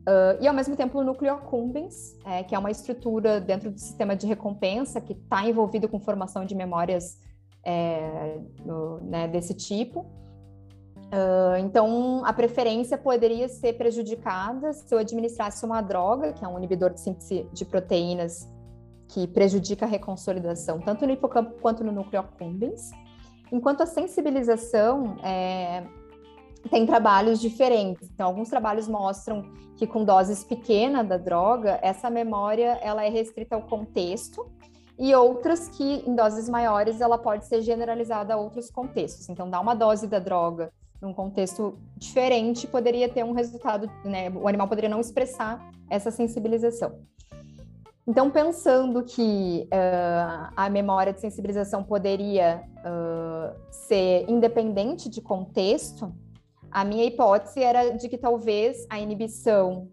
Uh, 0.00 0.40
e 0.40 0.48
ao 0.48 0.54
mesmo 0.54 0.74
tempo 0.76 0.98
o 0.98 1.04
núcleo 1.04 1.32
accumbens, 1.34 2.16
é, 2.24 2.42
que 2.42 2.54
é 2.54 2.58
uma 2.58 2.70
estrutura 2.70 3.40
dentro 3.40 3.70
do 3.70 3.78
sistema 3.78 4.16
de 4.16 4.26
recompensa 4.26 5.00
que 5.00 5.12
está 5.12 5.46
envolvido 5.46 5.88
com 5.88 6.00
formação 6.00 6.44
de 6.46 6.54
memórias 6.54 7.18
é, 7.64 8.38
né, 9.02 9.28
desse 9.28 9.52
tipo. 9.52 10.00
Uh, 11.10 11.58
então, 11.58 12.24
a 12.24 12.32
preferência 12.32 12.96
poderia 12.96 13.48
ser 13.48 13.74
prejudicada 13.74 14.72
se 14.72 14.94
eu 14.94 14.98
administrasse 14.98 15.66
uma 15.66 15.82
droga, 15.82 16.32
que 16.32 16.44
é 16.44 16.48
um 16.48 16.56
inibidor 16.56 16.94
de 16.94 17.00
síntese 17.00 17.46
de 17.52 17.64
proteínas 17.64 18.48
que 19.12 19.26
prejudica 19.26 19.84
a 19.84 19.88
reconsolidação, 19.88 20.80
tanto 20.80 21.06
no 21.06 21.12
hipocampo 21.12 21.52
quanto 21.60 21.82
no 21.82 21.92
núcleo 21.92 22.20
accumbens. 22.20 22.90
Enquanto 23.52 23.82
a 23.82 23.86
sensibilização 23.86 25.16
é, 25.22 25.84
tem 26.70 26.86
trabalhos 26.86 27.40
diferentes. 27.40 28.08
Então, 28.12 28.26
alguns 28.26 28.48
trabalhos 28.48 28.86
mostram 28.86 29.50
que 29.76 29.86
com 29.86 30.04
doses 30.04 30.44
pequenas 30.44 31.06
da 31.08 31.16
droga, 31.16 31.78
essa 31.82 32.08
memória 32.08 32.78
ela 32.82 33.04
é 33.04 33.08
restrita 33.08 33.56
ao 33.56 33.62
contexto, 33.62 34.46
e 34.98 35.14
outras 35.14 35.66
que 35.68 36.04
em 36.06 36.14
doses 36.14 36.46
maiores 36.46 37.00
ela 37.00 37.16
pode 37.16 37.46
ser 37.46 37.62
generalizada 37.62 38.34
a 38.34 38.36
outros 38.36 38.70
contextos. 38.70 39.30
Então, 39.30 39.48
dar 39.48 39.60
uma 39.60 39.74
dose 39.74 40.06
da 40.06 40.18
droga 40.18 40.70
num 41.00 41.14
contexto 41.14 41.78
diferente 41.96 42.66
poderia 42.66 43.08
ter 43.08 43.24
um 43.24 43.32
resultado, 43.32 43.90
né? 44.04 44.28
O 44.28 44.46
animal 44.46 44.68
poderia 44.68 44.90
não 44.90 45.00
expressar 45.00 45.72
essa 45.88 46.10
sensibilização. 46.10 47.00
Então, 48.06 48.30
pensando 48.30 49.04
que 49.04 49.68
uh, 49.72 50.52
a 50.56 50.68
memória 50.70 51.12
de 51.12 51.20
sensibilização 51.20 51.84
poderia 51.84 52.62
uh, 52.78 53.56
ser 53.70 54.24
independente 54.28 55.08
de 55.08 55.20
contexto, 55.20 56.12
a 56.70 56.84
minha 56.84 57.04
hipótese 57.04 57.62
era 57.62 57.90
de 57.90 58.08
que 58.08 58.16
talvez 58.16 58.86
a 58.88 58.98
inibição 58.98 59.88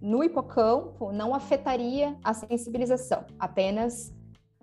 no 0.00 0.22
hipocampo 0.24 1.12
não 1.12 1.34
afetaria 1.34 2.16
a 2.24 2.32
sensibilização, 2.32 3.24
apenas 3.38 4.14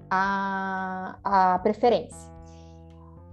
a, 0.09 1.17
a 1.23 1.59
preferência. 1.59 2.35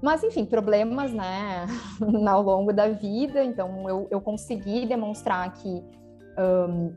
Mas, 0.03 0.23
enfim, 0.23 0.45
problemas 0.45 1.13
né, 1.13 1.67
ao 2.29 2.43
longo 2.43 2.73
da 2.73 2.89
vida, 2.89 3.43
então 3.43 3.89
eu, 3.89 4.07
eu 4.11 4.21
consegui 4.21 4.85
demonstrar 4.85 5.51
que 5.55 5.83
um, 6.39 6.95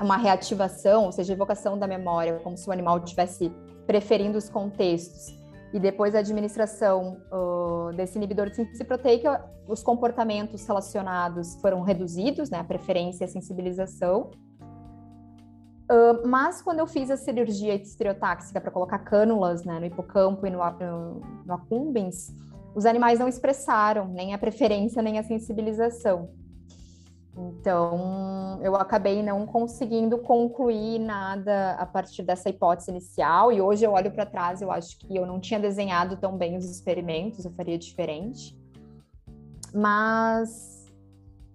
uma 0.00 0.16
reativação, 0.16 1.04
ou 1.04 1.12
seja, 1.12 1.32
evocação 1.32 1.78
da 1.78 1.86
memória, 1.86 2.38
como 2.42 2.56
se 2.56 2.68
o 2.68 2.72
animal 2.72 2.98
estivesse 2.98 3.50
preferindo 3.86 4.38
os 4.38 4.48
contextos, 4.48 5.36
e 5.72 5.78
depois 5.78 6.14
a 6.14 6.20
administração 6.20 7.20
uh, 7.30 7.94
desse 7.94 8.16
inibidor 8.16 8.48
de 8.48 8.56
síntese 8.56 8.84
proteica, 8.84 9.44
os 9.66 9.82
comportamentos 9.82 10.66
relacionados 10.66 11.60
foram 11.60 11.82
reduzidos, 11.82 12.48
né, 12.48 12.58
a 12.58 12.64
preferência 12.64 13.24
e 13.24 13.26
a 13.26 13.28
sensibilização. 13.28 14.30
Uh, 15.90 16.26
mas 16.26 16.62
quando 16.62 16.80
eu 16.80 16.86
fiz 16.86 17.10
a 17.10 17.16
cirurgia 17.16 17.74
estereotáxica 17.74 18.60
para 18.60 18.70
colocar 18.70 18.98
cânulas 18.98 19.64
né, 19.64 19.78
no 19.78 19.86
hipocampo 19.86 20.46
e 20.46 20.50
no, 20.50 20.58
no, 20.58 21.20
no 21.46 22.10
os 22.74 22.86
animais 22.86 23.18
não 23.18 23.26
expressaram 23.26 24.06
nem 24.08 24.34
a 24.34 24.38
preferência 24.38 25.02
nem 25.02 25.18
a 25.18 25.22
sensibilização. 25.22 26.30
Então, 27.38 28.58
eu 28.62 28.74
acabei 28.74 29.22
não 29.22 29.46
conseguindo 29.46 30.18
concluir 30.18 30.98
nada 30.98 31.74
a 31.74 31.86
partir 31.86 32.24
dessa 32.24 32.50
hipótese 32.50 32.90
inicial, 32.90 33.52
e 33.52 33.60
hoje 33.60 33.84
eu 33.84 33.92
olho 33.92 34.10
para 34.10 34.26
trás, 34.26 34.60
eu 34.60 34.72
acho 34.72 34.98
que 34.98 35.14
eu 35.14 35.24
não 35.24 35.38
tinha 35.38 35.60
desenhado 35.60 36.16
tão 36.16 36.36
bem 36.36 36.56
os 36.56 36.64
experimentos, 36.64 37.44
eu 37.44 37.52
faria 37.52 37.78
diferente. 37.78 38.58
Mas 39.72 40.84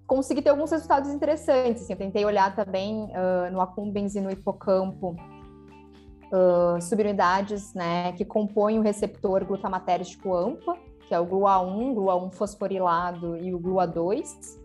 consegui 0.07 0.41
ter 0.41 0.51
alguns 0.51 0.71
resultados 0.71 1.09
interessantes. 1.09 1.83
Assim, 1.83 1.93
eu 1.93 1.99
tentei 1.99 2.23
olhar 2.23 2.55
também 2.55 3.03
uh, 3.05 3.51
no 3.51 3.59
accumbens 3.59 4.15
e 4.15 4.21
no 4.21 4.31
hipocampo 4.31 5.17
uh, 6.31 6.81
subunidades 6.81 7.73
né, 7.73 8.13
que 8.13 8.23
compõem 8.23 8.79
o 8.79 8.81
receptor 8.81 9.43
glutamatérgico 9.43 10.33
AMPA, 10.33 10.77
que 11.07 11.13
é 11.13 11.19
o 11.19 11.25
GLUA1, 11.25 11.93
GLUA1 11.93 12.31
fosforilado 12.31 13.35
e 13.35 13.53
o 13.53 13.59
GLUA2 13.59 14.62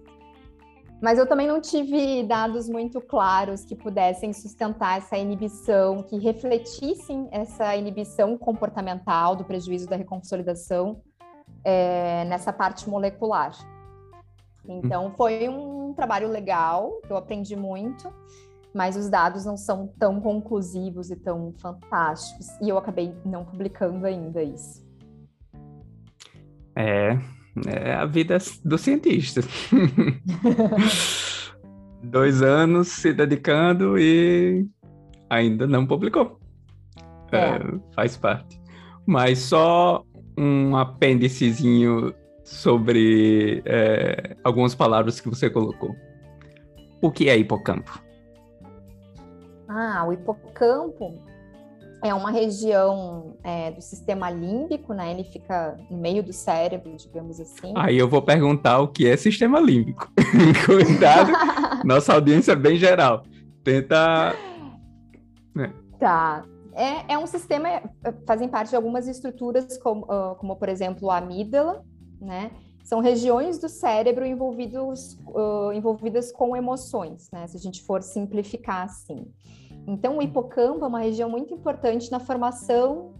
mas 1.01 1.19
eu 1.19 1.27
também 1.27 1.47
não 1.47 1.61
tive 1.61 2.25
dados 2.25 2.69
muito 2.69 3.01
claros 3.01 3.65
que 3.65 3.77
pudessem 3.77 4.33
sustentar 4.33 4.99
essa 4.99 5.17
inibição, 5.17 6.03
que 6.03 6.19
refletissem 6.19 7.29
essa 7.31 7.77
inibição 7.77 8.37
comportamental 8.37 9.37
do 9.37 9.45
prejuízo 9.45 9.89
da 9.89 9.97
reconsolidação 9.97 11.01
é, 11.65 12.25
nessa 12.25 12.53
parte 12.53 12.89
molecular. 12.89 13.53
Então, 14.69 15.13
foi 15.17 15.49
um 15.49 15.95
trabalho 15.95 16.29
legal, 16.29 17.01
eu 17.09 17.17
aprendi 17.17 17.57
muito, 17.57 18.13
mas 18.75 18.97
os 18.97 19.09
dados 19.09 19.45
não 19.45 19.57
são 19.57 19.87
tão 19.99 20.21
conclusivos 20.21 21.11
e 21.11 21.17
tão 21.17 21.55
fantásticos, 21.59 22.49
e 22.61 22.69
eu 22.69 22.77
acabei 22.77 23.15
não 23.25 23.45
publicando 23.45 24.05
ainda 24.05 24.43
isso. 24.43 24.87
É, 26.77 27.19
é 27.66 27.94
a 27.94 28.05
vida 28.05 28.38
do 28.64 28.79
cientista. 28.79 29.40
Dois 32.03 32.42
anos 32.42 32.88
se 32.88 33.12
dedicando 33.12 33.99
e 33.99 34.66
ainda 35.29 35.66
não 35.66 35.87
publicou. 35.87 36.38
É. 37.33 37.37
É, 37.37 37.61
faz 37.94 38.16
parte. 38.16 38.61
Mas 39.07 39.38
só 39.40 40.05
um 40.38 40.77
apêndicezinho 40.77 42.14
sobre 42.44 43.62
é, 43.66 44.37
algumas 44.44 44.75
palavras 44.75 45.21
que 45.21 45.29
você 45.29 45.51
colocou. 45.51 45.94
O 47.03 47.11
que 47.11 47.29
é 47.29 47.37
hipocampo? 47.37 48.03
Ah, 49.68 50.05
o 50.07 50.12
hipocampo 50.12 51.28
é 52.03 52.15
uma 52.15 52.31
região 52.31 53.37
é, 53.43 53.71
do 53.71 53.81
sistema 53.81 54.31
límbico, 54.31 54.93
né? 54.93 55.11
Ele 55.11 55.25
fica 55.25 55.77
no 55.91 55.99
meio 55.99 56.23
do 56.23 56.33
cérebro, 56.33 56.97
digamos 56.97 57.41
assim. 57.41 57.73
Aí 57.77 57.99
eu 57.99 58.09
vou 58.09 58.23
perguntar 58.23 58.81
o 58.81 58.89
que 58.89 59.07
é 59.07 59.17
sistema 59.17 59.59
límbico. 59.59 60.11
Cuidado, 60.65 61.33
nossa 61.85 62.15
audiência 62.15 62.53
é 62.53 62.57
bem 62.57 62.77
geral. 62.77 63.25
Tenta. 63.65 64.35
É. 65.59 65.71
Tá. 65.99 66.45
É, 66.75 67.15
é 67.15 67.19
um 67.19 67.27
sistema, 67.27 67.69
é, 67.69 67.83
fazem 68.25 68.49
parte 68.49 68.71
de 68.71 68.77
algumas 68.77 69.09
estruturas, 69.09 69.77
como, 69.79 70.05
uh, 70.05 70.37
como 70.37 70.55
por 70.55 70.69
exemplo 70.69 71.11
a 71.11 71.17
amígdala, 71.17 71.85
né? 72.21 72.53
São 72.85 73.01
regiões 73.01 73.59
do 73.59 73.69
cérebro 73.69 74.25
envolvidos, 74.25 75.19
uh, 75.27 75.73
envolvidas 75.75 76.31
com 76.31 76.57
emoções, 76.57 77.29
né? 77.33 77.47
Se 77.49 77.57
a 77.57 77.61
gente 77.61 77.83
for 77.83 78.01
simplificar 78.03 78.85
assim. 78.85 79.27
Então, 79.88 80.18
o 80.18 80.22
hipocampo 80.22 80.85
é 80.85 80.88
uma 80.88 81.01
região 81.01 81.31
muito 81.31 81.55
importante 81.55 82.11
na 82.11 82.20
formação 82.20 83.14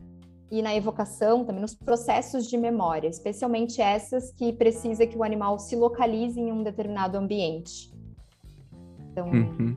e 0.50 0.61
na 0.61 0.76
evocação, 0.76 1.42
também 1.42 1.62
nos 1.62 1.74
processos 1.74 2.46
de 2.46 2.59
memória, 2.59 3.09
especialmente 3.09 3.81
essas 3.81 4.31
que 4.33 4.52
precisa 4.52 5.07
que 5.07 5.16
o 5.16 5.24
animal 5.24 5.59
se 5.59 5.74
localize 5.74 6.38
em 6.38 6.52
um 6.52 6.62
determinado 6.62 7.16
ambiente. 7.16 7.90
Então... 9.11 9.31
Uhum. 9.31 9.76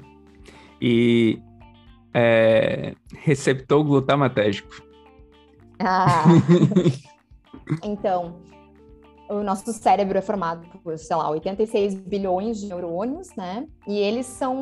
E 0.81 1.41
é, 2.13 2.93
receptor 3.19 3.85
glutamatérgico. 3.85 4.83
Ah. 5.79 6.25
então, 7.83 8.41
o 9.31 9.43
nosso 9.43 9.71
cérebro 9.71 10.17
é 10.17 10.21
formado 10.21 10.67
por, 10.83 10.97
sei 10.97 11.15
lá, 11.15 11.29
86 11.29 11.95
bilhões 11.95 12.59
de 12.59 12.67
neurônios, 12.67 13.33
né? 13.35 13.65
E 13.87 13.97
eles 13.97 14.25
são 14.25 14.55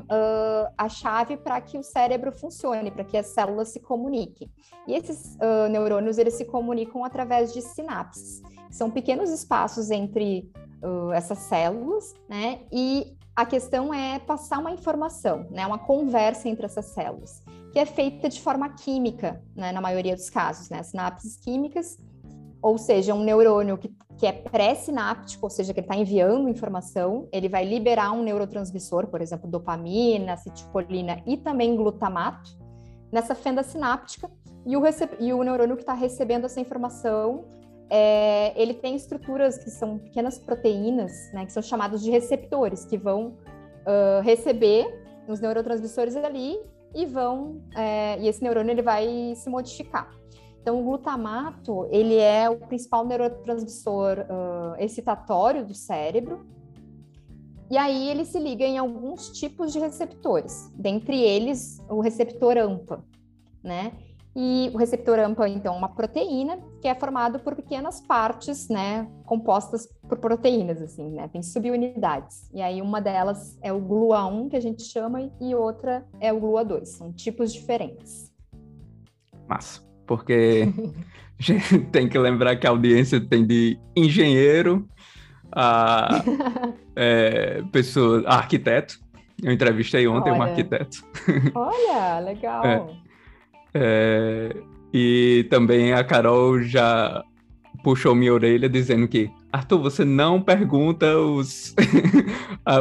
uh, 0.00 0.72
a 0.76 0.88
chave 0.88 1.36
para 1.36 1.60
que 1.60 1.78
o 1.78 1.82
cérebro 1.84 2.32
funcione, 2.32 2.90
para 2.90 3.04
que 3.04 3.16
as 3.16 3.26
células 3.26 3.68
se 3.68 3.78
comuniquem. 3.78 4.50
E 4.88 4.94
esses 4.94 5.36
uh, 5.36 5.68
neurônios, 5.70 6.18
eles 6.18 6.34
se 6.34 6.44
comunicam 6.44 7.04
através 7.04 7.52
de 7.52 7.62
sinapses. 7.62 8.42
São 8.70 8.90
pequenos 8.90 9.30
espaços 9.30 9.90
entre 9.90 10.50
uh, 10.82 11.12
essas 11.12 11.38
células, 11.38 12.12
né? 12.28 12.62
E 12.72 13.16
a 13.36 13.46
questão 13.46 13.94
é 13.94 14.18
passar 14.18 14.58
uma 14.58 14.72
informação, 14.72 15.46
né? 15.50 15.64
Uma 15.64 15.78
conversa 15.78 16.48
entre 16.48 16.66
essas 16.66 16.86
células, 16.86 17.40
que 17.72 17.78
é 17.78 17.86
feita 17.86 18.28
de 18.28 18.40
forma 18.40 18.68
química, 18.70 19.40
né? 19.54 19.70
Na 19.70 19.80
maioria 19.80 20.16
dos 20.16 20.28
casos, 20.28 20.70
né? 20.70 20.82
Sinapses 20.82 21.36
químicas 21.36 21.96
ou 22.62 22.78
seja, 22.78 23.14
um 23.14 23.22
neurônio 23.22 23.78
que, 23.78 23.94
que 24.16 24.26
é 24.26 24.32
pré-sináptico, 24.32 25.46
ou 25.46 25.50
seja, 25.50 25.72
que 25.72 25.80
ele 25.80 25.86
está 25.86 25.96
enviando 25.96 26.48
informação, 26.48 27.28
ele 27.32 27.48
vai 27.48 27.64
liberar 27.64 28.12
um 28.12 28.22
neurotransmissor, 28.22 29.06
por 29.06 29.20
exemplo, 29.20 29.48
dopamina, 29.48 30.32
acetilcolina 30.32 31.22
e 31.26 31.36
também 31.36 31.76
glutamato, 31.76 32.56
nessa 33.12 33.34
fenda 33.34 33.62
sináptica, 33.62 34.30
e 34.66 34.76
o, 34.76 34.82
e 35.20 35.32
o 35.32 35.42
neurônio 35.44 35.76
que 35.76 35.82
está 35.82 35.94
recebendo 35.94 36.46
essa 36.46 36.60
informação, 36.60 37.44
é, 37.88 38.52
ele 38.60 38.74
tem 38.74 38.96
estruturas 38.96 39.56
que 39.58 39.70
são 39.70 39.98
pequenas 39.98 40.38
proteínas, 40.38 41.12
né, 41.32 41.46
que 41.46 41.52
são 41.52 41.62
chamadas 41.62 42.02
de 42.02 42.10
receptores, 42.10 42.84
que 42.84 42.98
vão 42.98 43.28
uh, 43.86 44.20
receber 44.22 44.86
os 45.28 45.40
neurotransmissores 45.40 46.16
ali 46.16 46.58
e 46.94 47.06
vão, 47.06 47.60
é, 47.76 48.18
e 48.18 48.28
esse 48.28 48.42
neurônio 48.42 48.72
ele 48.72 48.82
vai 48.82 49.34
se 49.36 49.48
modificar. 49.48 50.10
Então, 50.66 50.80
o 50.80 50.82
glutamato, 50.82 51.86
ele 51.92 52.16
é 52.16 52.50
o 52.50 52.56
principal 52.56 53.06
neurotransmissor 53.06 54.18
uh, 54.18 54.82
excitatório 54.82 55.64
do 55.64 55.72
cérebro, 55.72 56.44
e 57.70 57.78
aí 57.78 58.08
ele 58.08 58.24
se 58.24 58.36
liga 58.40 58.64
em 58.64 58.76
alguns 58.76 59.30
tipos 59.30 59.72
de 59.72 59.78
receptores, 59.78 60.68
dentre 60.74 61.22
eles 61.22 61.80
o 61.88 62.00
receptor 62.00 62.58
AMPA, 62.58 63.04
né? 63.62 63.92
E 64.34 64.68
o 64.74 64.76
receptor 64.76 65.20
AMPA, 65.20 65.48
então, 65.48 65.72
é 65.72 65.78
uma 65.78 65.88
proteína 65.88 66.58
que 66.82 66.88
é 66.88 66.96
formado 66.96 67.38
por 67.38 67.54
pequenas 67.54 68.00
partes, 68.00 68.68
né, 68.68 69.08
compostas 69.24 69.86
por 70.08 70.18
proteínas, 70.18 70.82
assim, 70.82 71.12
né? 71.12 71.28
Tem 71.28 71.44
subunidades. 71.44 72.50
E 72.52 72.60
aí 72.60 72.82
uma 72.82 73.00
delas 73.00 73.56
é 73.62 73.72
o 73.72 73.80
GLUA1, 73.80 74.50
que 74.50 74.56
a 74.56 74.60
gente 74.60 74.82
chama, 74.82 75.30
e 75.40 75.54
outra 75.54 76.04
é 76.18 76.32
o 76.32 76.40
GLUA2. 76.40 76.86
São 76.86 77.12
tipos 77.12 77.52
diferentes. 77.52 78.32
Massa 79.48 79.86
porque 80.06 80.68
tem 81.92 82.08
que 82.08 82.18
lembrar 82.18 82.56
que 82.56 82.66
a 82.66 82.70
audiência 82.70 83.20
tem 83.20 83.46
de 83.46 83.78
engenheiro 83.94 84.86
a 85.52 86.22
é, 86.96 87.62
pessoa, 87.72 88.22
a 88.26 88.36
arquiteto. 88.36 88.98
Eu 89.42 89.52
entrevistei 89.52 90.06
ontem 90.08 90.30
Olha. 90.30 90.38
um 90.38 90.42
arquiteto. 90.42 91.04
Olha, 91.54 92.20
legal. 92.20 92.64
É, 92.64 92.82
é, 93.74 94.56
e 94.92 95.46
também 95.50 95.92
a 95.92 96.02
Carol 96.02 96.62
já 96.62 97.22
puxou 97.84 98.14
minha 98.14 98.32
orelha 98.32 98.68
dizendo 98.68 99.06
que 99.06 99.30
Arthur, 99.52 99.78
você 99.78 100.04
não 100.04 100.40
pergunta 100.40 101.18
os, 101.18 101.74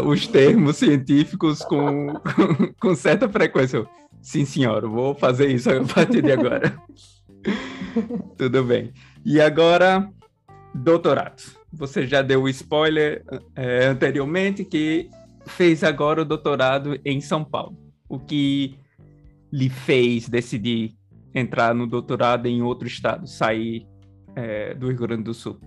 os 0.06 0.28
termos 0.28 0.78
científicos 0.78 1.60
com, 1.60 2.14
com, 2.14 2.74
com 2.80 2.96
certa 2.96 3.30
frequência. 3.30 3.86
Sim, 4.22 4.44
senhora, 4.44 4.88
vou 4.88 5.14
fazer 5.14 5.48
isso 5.50 5.70
a 5.70 5.84
partir 5.84 6.22
de 6.22 6.32
agora. 6.32 6.74
Tudo 8.38 8.64
bem. 8.64 8.94
E 9.24 9.40
agora, 9.40 10.10
doutorado. 10.74 11.42
Você 11.72 12.08
já 12.08 12.22
deu 12.22 12.44
o 12.44 12.50
spoiler 12.50 13.24
é, 13.56 13.86
anteriormente 13.86 14.64
que 14.64 15.10
fez 15.46 15.84
agora 15.84 16.22
o 16.22 16.26
doutorado 16.26 17.00
em 17.04 17.20
São 17.22 17.44
Paulo. 17.44 17.78
O 18.08 18.20
que 18.20 18.76
lhe 19.52 19.70
fez 19.70 20.28
decidir 20.30 20.96
entrar 21.34 21.74
no 21.74 21.86
doutorado 21.86 22.46
em 22.46 22.62
outro 22.62 22.88
estado, 22.88 23.28
sair 23.28 23.86
é, 24.36 24.74
do 24.74 24.88
Rio 24.88 25.00
Grande 25.00 25.24
do 25.24 25.34
Sul? 25.34 25.60